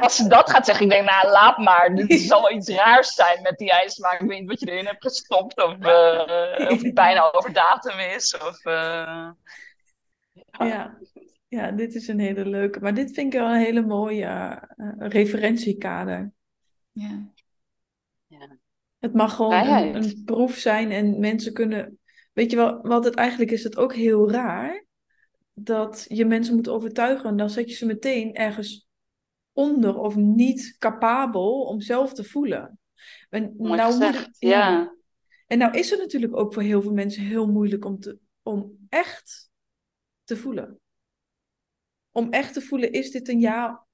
[0.00, 1.94] Als ze dat gaat zeggen, ik denk, nou laat maar.
[1.94, 4.20] Dit zal wel iets raars zijn met die ijsmaak.
[4.20, 5.62] Ik weet niet wat je erin hebt gestopt.
[5.62, 8.36] Of, uh, of het bijna over datum is.
[8.36, 9.30] Of, uh...
[10.50, 10.98] ja.
[11.48, 12.80] ja, dit is een hele leuke.
[12.80, 16.32] Maar dit vind ik wel een hele mooie uh, referentiekader.
[16.92, 17.32] Ja.
[18.26, 18.58] ja.
[18.98, 21.98] Het mag gewoon een, een proef zijn en mensen kunnen...
[22.32, 24.85] Weet je wel, wat het eigenlijk is, het ook heel raar
[25.58, 27.28] dat je mensen moet overtuigen.
[27.30, 28.88] En dan zet je ze meteen ergens
[29.52, 32.78] onder of niet capabel om zelf te voelen.
[33.28, 34.94] En nou moet ja.
[35.46, 38.86] En nou is het natuurlijk ook voor heel veel mensen heel moeilijk om, te, om
[38.88, 39.50] echt
[40.24, 40.80] te voelen.
[42.10, 43.85] Om echt te voelen, is dit een ja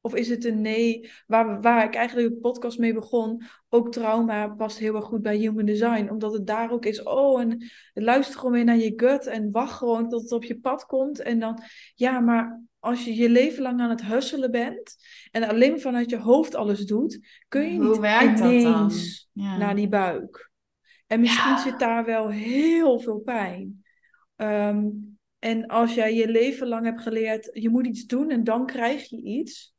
[0.00, 1.10] of is het een nee?
[1.26, 3.42] Waar, waar ik eigenlijk de podcast mee begon.
[3.68, 6.08] Ook trauma past heel erg goed bij human design.
[6.10, 7.02] Omdat het daar ook is.
[7.02, 9.26] Oh, en luister gewoon weer naar je gut.
[9.26, 11.20] En wacht gewoon tot het op je pad komt.
[11.20, 11.62] En dan,
[11.94, 14.96] ja, maar als je je leven lang aan het husselen bent.
[15.30, 17.42] En alleen vanuit je hoofd alles doet.
[17.48, 17.96] Kun je niet
[18.40, 19.56] ineens ja.
[19.56, 20.50] naar die buik.
[21.06, 23.84] En misschien zit daar wel heel veel pijn.
[24.36, 24.86] Ehm,
[25.38, 29.08] en als jij je leven lang hebt geleerd, je moet iets doen en dan krijg
[29.08, 29.74] je iets.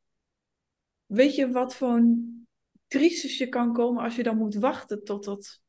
[1.12, 2.47] Weet je wat voor een
[2.88, 5.62] crisis je kan komen als je dan moet wachten tot dat,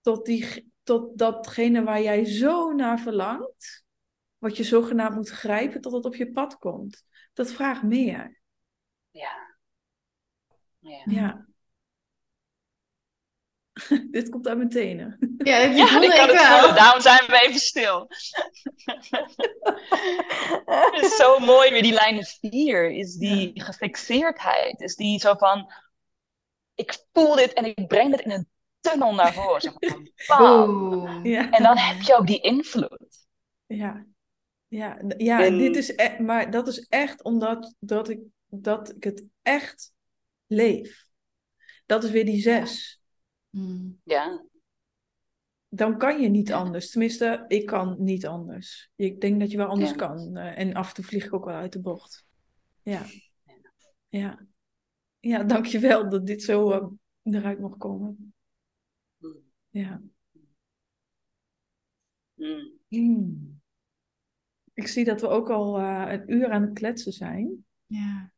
[0.00, 3.84] tot, die, tot datgene waar jij zo naar verlangt,
[4.38, 7.04] wat je zogenaamd moet grijpen, tot het op je pad komt?
[7.32, 8.40] Dat vraagt meer.
[9.10, 9.56] Ja.
[10.78, 11.02] Ja.
[11.04, 11.46] ja.
[14.10, 15.18] Dit komt uit mijn tenen.
[15.38, 16.58] Ja, ja ik kan het wel.
[16.58, 16.76] voelen.
[16.76, 18.06] Daarom zijn we even stil.
[20.92, 22.90] het is zo mooi weer die lijn 4.
[22.90, 24.80] Is die gefixeerdheid.
[24.80, 25.72] Is die zo van...
[26.74, 28.48] Ik voel dit en ik breng dit in een
[28.80, 29.60] tunnel naar voren.
[29.60, 29.74] Zeg
[30.28, 31.50] maar, ja.
[31.50, 33.26] En dan heb je ook die invloed.
[33.66, 34.06] Ja.
[34.68, 39.24] Ja, ja dit is e maar dat is echt omdat dat ik, dat ik het
[39.42, 39.92] echt
[40.46, 41.04] leef.
[41.86, 43.01] Dat is weer die zes.
[43.52, 44.00] Hmm.
[44.04, 44.44] Ja.
[45.68, 46.90] Dan kan je niet anders.
[46.90, 48.90] Tenminste, ik kan niet anders.
[48.96, 50.36] Ik denk dat je wel anders kan.
[50.36, 52.26] Uh, en af en toe vlieg ik ook wel uit de bocht.
[52.82, 53.02] Ja.
[54.08, 54.46] Ja.
[55.20, 56.88] Ja, dankjewel dat dit zo uh,
[57.22, 58.34] eruit mocht komen.
[59.18, 59.36] Hmm.
[59.70, 60.02] Ja.
[62.34, 62.72] Mm.
[62.88, 63.60] Mm.
[64.72, 67.66] Ik zie dat we ook al uh, een uur aan het kletsen zijn.
[67.86, 68.32] Ja.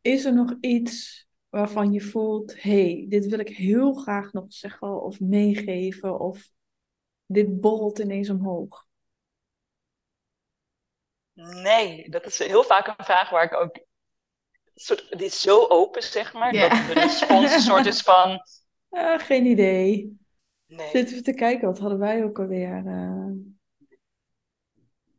[0.00, 1.25] Is er nog iets
[1.56, 6.50] waarvan je voelt, hey, dit wil ik heel graag nog zeggen of meegeven of
[7.26, 8.86] dit borrelt ineens omhoog?
[11.32, 13.78] Nee, dat is heel vaak een vraag waar ik ook.
[14.74, 16.52] Soort, die is zo open, zeg maar.
[16.52, 18.40] Dat de respons een soort is van.
[18.90, 20.18] Uh, geen idee.
[20.66, 20.90] Nee.
[20.90, 22.82] Zitten we te kijken, wat hadden wij ook alweer?
[22.86, 23.55] Uh...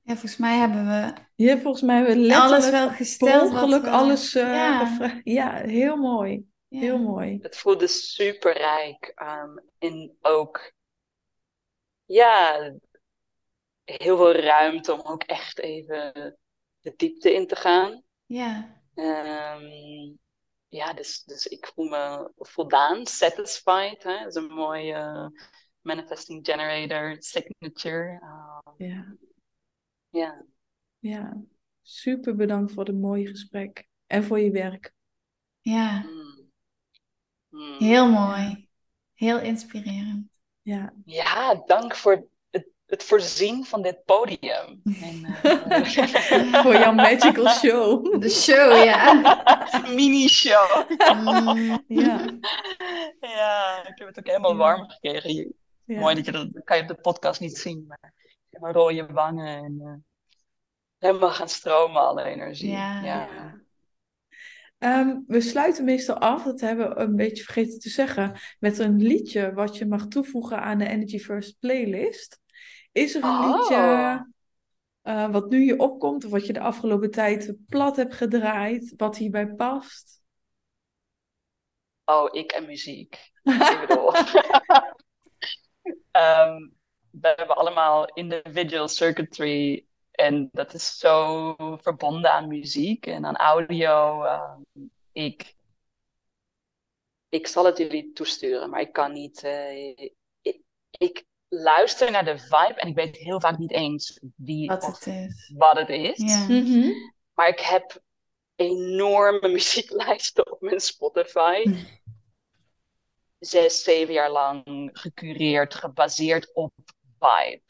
[0.07, 1.13] Ja, volgens mij hebben we.
[1.35, 3.51] Ja, volgens mij hebben we letterlijk alles wel gesteld.
[3.51, 3.89] ongeluk we...
[3.89, 4.35] alles.
[4.35, 5.21] Uh, ja.
[5.23, 5.53] ja.
[5.53, 6.49] heel mooi.
[6.67, 6.79] Ja.
[6.79, 7.39] Heel mooi.
[7.41, 9.13] Het voelde super rijk.
[9.21, 10.71] Um, en ook.
[12.05, 12.73] Ja,
[13.83, 16.37] heel veel ruimte om ook echt even
[16.81, 18.03] de diepte in te gaan.
[18.25, 18.81] Ja.
[18.95, 20.19] Um,
[20.67, 24.03] ja, dus, dus ik voel me voldaan, satisfied.
[24.03, 24.17] Hè?
[24.17, 25.31] Dat is een mooie
[25.81, 28.21] manifesting generator signature.
[28.21, 29.15] Um, ja.
[30.17, 30.45] Ja.
[30.99, 31.43] Ja,
[31.81, 34.93] super bedankt voor het mooie gesprek en voor je werk.
[35.59, 36.01] Ja.
[36.01, 36.51] Mm.
[37.49, 37.77] Mm.
[37.77, 38.69] Heel mooi.
[39.13, 40.29] Heel inspirerend.
[40.61, 40.93] Ja.
[41.05, 42.27] Ja, dank voor
[42.85, 44.81] het voorzien van dit podium.
[44.83, 46.61] En, uh...
[46.63, 48.21] Voor jouw magical show.
[48.21, 49.13] De show, ja.
[49.95, 50.89] Mini-show.
[51.15, 52.25] Mm, ja.
[53.19, 55.53] ja, ik heb het ook helemaal warm gekregen.
[55.85, 55.99] Ja.
[55.99, 58.13] Mooi dat je dat, kan je op de podcast niet zien, maar
[58.49, 59.93] helemaal rode wangen en uh,
[60.97, 62.71] helemaal gaan stromen, alle energie.
[62.71, 63.03] Ja.
[63.03, 63.55] ja.
[64.79, 69.01] Um, we sluiten meestal af, dat hebben we een beetje vergeten te zeggen, met een
[69.01, 72.39] liedje wat je mag toevoegen aan de Energy First playlist.
[72.91, 74.25] Is er een liedje
[75.03, 79.17] uh, wat nu je opkomt, of wat je de afgelopen tijd plat hebt gedraaid, wat
[79.17, 80.21] hierbij past?
[82.05, 83.31] Oh, ik en muziek.
[83.43, 84.15] ik bedoel.
[86.11, 86.73] um,
[87.11, 94.23] we hebben allemaal individual circuitry en dat is zo verbonden aan muziek en aan audio.
[94.25, 95.55] Um, ik,
[97.29, 99.43] ik zal het jullie toesturen, maar ik kan niet.
[99.43, 99.97] Uh,
[100.41, 104.85] ik, ik, luister naar de vibe en ik weet heel vaak niet eens wie wat
[104.85, 105.53] het is.
[105.55, 106.19] Wat het is.
[106.19, 106.91] Mhm.
[107.33, 108.01] Maar ik heb
[108.55, 111.63] enorme muzieklijsten op mijn Spotify.
[113.39, 116.73] Zes, zeven jaar lang gecureerd, gebaseerd op
[117.19, 117.61] vibe.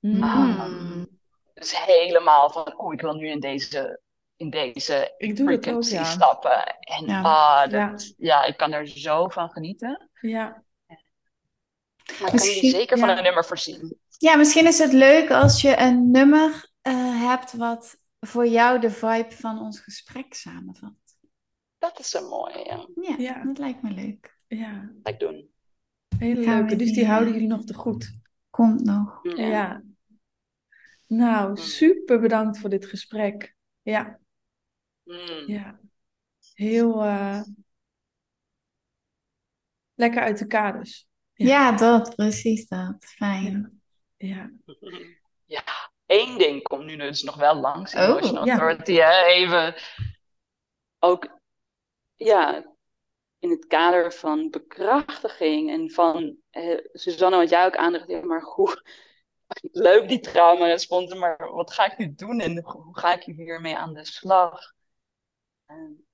[0.00, 1.08] Mm.
[1.54, 4.00] dus helemaal van, oh, ik wil nu in deze,
[4.36, 6.04] in deze ik doe frequency ook, ja.
[6.04, 6.78] stappen.
[6.80, 7.22] En ja.
[7.22, 8.44] Ah, dat, ja.
[8.44, 10.10] ik kan er zo van genieten.
[10.20, 10.62] Ja.
[12.20, 13.98] Maar kan je zeker van een nummer voorzien.
[14.18, 18.90] Ja, misschien is het leuk als je een nummer uh, hebt wat voor jou de
[18.90, 20.92] vibe van ons gesprek samenvat.
[21.78, 22.86] Dat is een mooie, ja.
[23.08, 23.44] Ja, ja.
[23.44, 24.36] dat lijkt me leuk.
[24.48, 24.90] Ja.
[25.02, 25.50] Dat ik doen.
[26.18, 28.12] Hele leuke, dus die houden jullie nog te goed.
[28.58, 29.20] Komt nog.
[29.22, 29.46] Ja.
[29.46, 29.82] ja.
[31.06, 33.56] Nou, super bedankt voor dit gesprek.
[33.82, 34.18] Ja.
[35.04, 35.44] Mm.
[35.46, 35.80] Ja.
[36.54, 37.42] Heel uh,
[39.94, 41.08] lekker uit de kaders.
[41.34, 43.04] Ja, dat, precies dat.
[43.04, 43.82] Fijn.
[44.16, 44.50] Ja.
[45.44, 45.62] Ja,
[46.06, 47.94] één ding komt nu dus nog wel langs.
[47.94, 48.58] Oh, Emotional ja.
[48.58, 49.24] Authority, hè?
[49.24, 49.74] even
[50.98, 51.40] ook,
[52.14, 52.74] ja,
[53.38, 58.42] in het kader van bekrachtiging en van, eh, Suzanne, wat jij ook aandacht, ja, maar
[58.42, 58.82] hoe,
[59.72, 63.94] leuk die trauma-responsen, maar wat ga ik nu doen en hoe ga ik hiermee aan
[63.94, 64.76] de slag?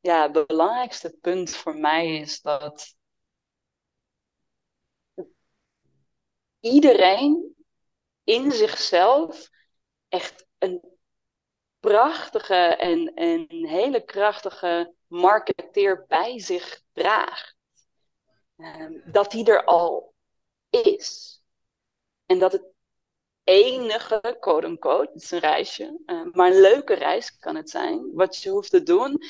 [0.01, 2.97] ja, het belangrijkste punt voor mij is dat
[6.61, 7.55] iedereen
[8.25, 9.49] in zichzelf
[10.09, 10.99] echt een
[11.81, 17.57] prachtige en, en hele krachtige marketeer bij zich draagt.
[18.57, 20.14] Um, dat die er al
[20.83, 21.43] is.
[22.27, 22.65] En dat het
[23.45, 28.15] enige, quote het is een reisje, uh, maar een leuke reis kan het zijn.
[28.15, 29.23] Wat je hoeft te doen,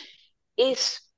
[0.54, 1.12] is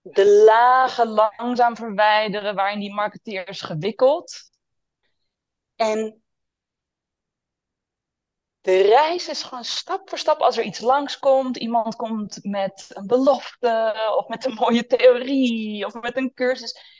[0.00, 4.50] de lagen langzaam verwijderen waarin die marketeer is gewikkeld.
[5.76, 6.22] En
[8.60, 11.56] de reis is gewoon stap voor stap als er iets langskomt.
[11.56, 16.97] Iemand komt met een belofte of met een mooie theorie of met een cursus.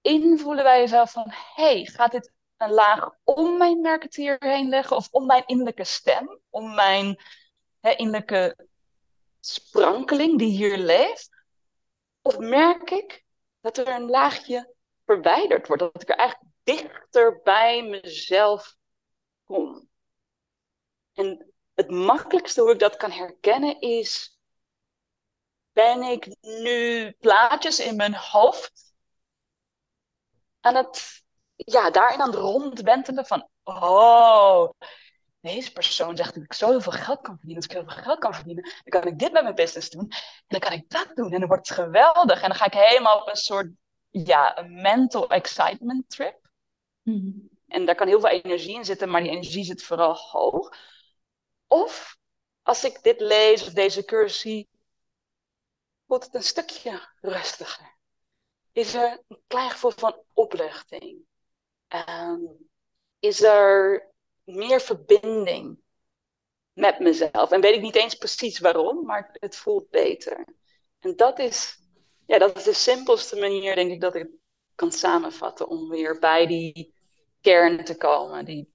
[0.00, 5.08] Invoelen bij jezelf van, hey, gaat dit een laag om mijn marketeer heen leggen of
[5.10, 7.22] om mijn innerlijke stem, om mijn
[7.80, 8.68] hè, innerlijke
[9.40, 11.30] sprankeling die hier leeft?
[12.22, 13.24] Of merk ik
[13.60, 14.74] dat er een laagje
[15.04, 18.76] verwijderd wordt, dat ik er eigenlijk dichter bij mezelf
[19.44, 19.88] kom.
[21.12, 24.38] En het makkelijkste hoe ik dat kan herkennen is,
[25.72, 28.89] ben ik nu plaatjes in mijn hoofd
[30.60, 31.22] aan het,
[31.56, 34.70] ja, daarin aan het rondwentelen van, oh,
[35.40, 37.56] deze persoon zegt dat ik zoveel geld kan verdienen.
[37.56, 40.08] Als ik heel veel geld kan verdienen, dan kan ik dit met mijn business doen.
[40.10, 41.32] En dan kan ik dat doen.
[41.32, 42.42] En dan wordt het geweldig.
[42.42, 43.68] En dan ga ik helemaal op een soort,
[44.10, 46.50] ja, een mental excitement trip.
[47.02, 47.30] Mhm.
[47.68, 50.76] En daar kan heel veel energie in zitten, maar die energie zit vooral hoog.
[51.66, 52.16] Of
[52.62, 54.68] als ik dit lees of deze cursus zie,
[56.04, 57.89] wordt het een stukje rustiger.
[58.80, 61.24] Is er een klein gevoel van opluchting?
[61.88, 62.40] Ehm,
[63.18, 64.06] is er
[64.44, 65.78] meer verbinding
[66.72, 67.50] met mezelf?
[67.50, 70.44] En weet ik niet eens precies waarom, maar het voelt beter.
[70.98, 71.78] En dat is,
[72.26, 74.28] ja, dat is de simpelste manier, denk ik, dat ik
[74.74, 76.94] kan samenvatten om weer bij die
[77.40, 78.44] kern te komen.
[78.44, 78.72] Die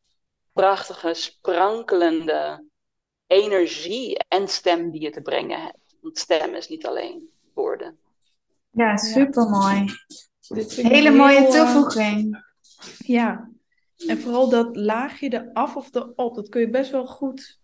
[0.54, 2.70] prachtige, sprankelende
[3.28, 5.98] energie en stem die je te brengen hebt.
[6.02, 8.00] Want stem is niet alleen woorden.
[8.76, 9.86] Ja, super mooi.
[10.76, 12.44] Hele mooie eh, toevoeging.
[12.98, 13.50] Ja,
[14.08, 17.60] en vooral dat laagje de af of de op, dat kun je best wel goed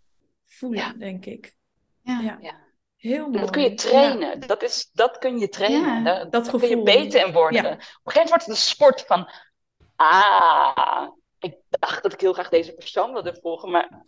[0.45, 1.55] voelen, denk ik.
[2.03, 2.37] Ja.
[2.41, 2.59] ja.
[2.95, 3.39] Heel mooi.
[3.39, 4.39] Dat kun je trainen.
[4.39, 6.03] Dat, is, dat kun je trainen.
[6.03, 7.65] Daar, dat kun je beter in worden.
[7.65, 9.29] Op een gegeven moment wordt het een sport van...
[9.95, 11.07] Ah,
[11.39, 14.05] ik dacht dat ik heel graag deze persoon wilde volgen, maar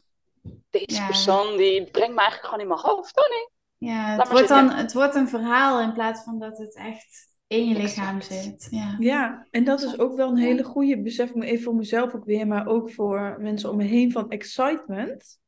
[0.70, 3.50] deze persoon die brengt me eigenlijk gewoon in mijn hoofd, Tony.
[3.84, 7.68] Ja, het wordt, dan, het wordt een verhaal in plaats van dat het echt in
[7.68, 8.68] je lichaam zit.
[8.70, 8.96] Ja.
[9.00, 12.14] ja, en dat is ook wel een hele goede, besef ik me even voor mezelf
[12.14, 15.40] ook weer, maar ook voor mensen om me heen van excitement.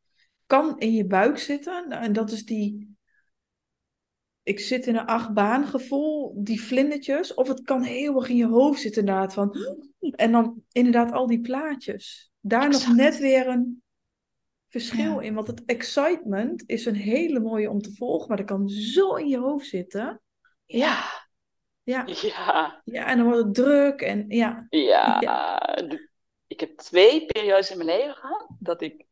[0.46, 1.90] Kan in je buik zitten.
[1.90, 2.96] En dat is die,
[4.44, 7.34] ik zit in een achtbaan gevoel, die vlindertjes.
[7.34, 9.58] Of het kan heel erg in je hoofd zitten inderdaad van,
[10.00, 12.32] en dan inderdaad al die plaatjes.
[12.40, 13.84] Daar nog net weer een
[14.80, 15.34] verschil in.
[15.34, 19.28] Want het excitement is een hele mooie om te volgen, maar dat kan zo in
[19.28, 20.22] je hoofd zitten.
[20.66, 21.24] Ja.
[21.84, 22.04] Ja.
[22.06, 22.82] Ja.
[22.84, 24.66] Ja, en dan wordt het druk en ja.
[24.70, 25.78] Ja.
[26.48, 29.06] Ik heb twee periodes in mijn leven gehad dat ik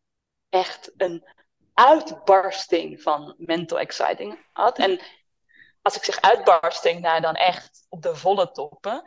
[0.49, 1.27] echt een
[1.73, 4.77] uitbarsting van mental exciting had.
[4.77, 4.99] En
[5.81, 9.03] als ik zeg uitbarsting, nou dan echt op de volle toppen.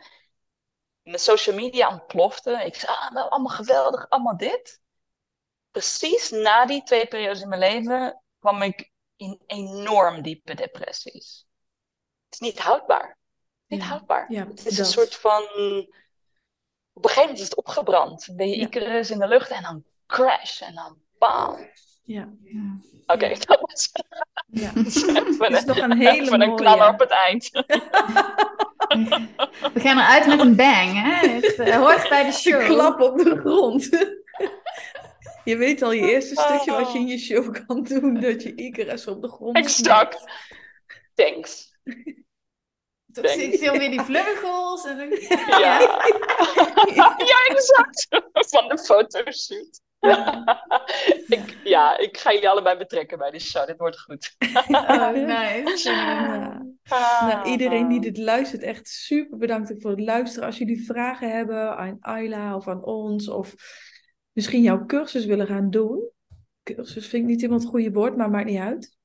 [1.02, 2.62] Mijn social media ontplofte.
[2.64, 4.80] Ik zei, ah, nou, allemaal geweldig, allemaal dit
[5.76, 11.46] precies na die twee periodes in mijn leven kwam ik in enorm diepe depressies.
[12.24, 13.18] Het is niet houdbaar.
[13.66, 14.32] Niet houdbaar.
[14.32, 15.42] Ja, het is een soort van.
[16.92, 18.28] Op een gegeven moment is het opgebrand.
[18.32, 18.66] Ben je ja.
[18.66, 21.70] Icarus in de lucht en dan crash en dan bam.
[22.02, 22.32] Ja.
[23.06, 23.92] Oké, okay, dat was.
[24.46, 24.72] Ja.
[24.74, 27.50] Even is nog een hele even een knaller op het eind.
[29.74, 31.28] We gaan eruit met een bang, hè?
[31.28, 32.60] Het uh, hoort bij de show.
[32.60, 33.88] Een klap op de grond.
[35.46, 38.54] Je weet al je eerste stukje wat je in je show kan doen, dat je
[38.54, 40.24] Icarus op de grond Exact.
[41.14, 41.74] Thanks.
[43.12, 44.84] Toch zie je weer die vleugels.
[44.84, 45.08] En dan...
[45.60, 45.80] ja.
[47.30, 48.06] ja, exact.
[48.32, 49.80] Van de fotoshoot.
[50.00, 50.44] Ja.
[51.28, 53.66] ik, ja, ik ga jullie allebei betrekken bij de show.
[53.66, 54.36] Dit wordt goed.
[54.68, 55.90] oh, nice.
[56.88, 57.28] Ah.
[57.28, 60.46] Nou, iedereen die dit luistert, echt super bedankt voor het luisteren.
[60.46, 63.54] Als jullie vragen hebben aan Ayla of aan ons, of
[64.36, 66.10] misschien jouw cursus willen gaan doen.
[66.62, 68.96] Cursus vind ik niet helemaal het goede woord, maar maakt niet uit.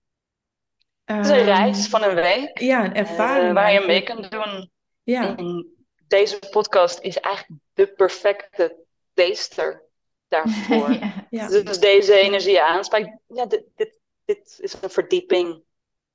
[1.03, 2.59] Het is een reis ehm, van een week.
[2.59, 3.47] Ja, een ervaring.
[3.47, 4.71] Uh, waar je mee kunt doen.
[5.03, 5.35] Ja.
[6.07, 8.77] deze podcast is eigenlijk de perfecte
[9.13, 9.83] taster
[10.27, 10.89] daarvoor.
[11.29, 11.47] ja.
[11.47, 13.17] Dus deze energie aanspreekt.
[13.27, 15.63] Ja, dit, dit, dit is een verdieping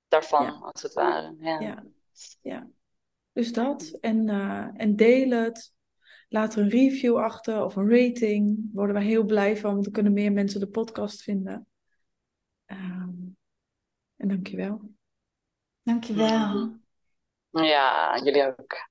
[0.09, 1.35] daarvan, als het ware.
[1.41, 1.61] Ja.
[1.61, 1.85] ja.
[2.41, 2.69] ja.
[3.33, 3.99] Dus dat.
[4.01, 5.75] En, uh, en deel het.
[6.29, 8.57] Laat er een review achter of een rating.
[8.57, 11.67] Daar worden we heel blij van, want dan kunnen meer mensen de podcast vinden.
[12.67, 13.37] Um,
[14.17, 14.91] en dankjewel.
[15.83, 16.77] Dankjewel.
[17.51, 18.89] Ja, jullie ook.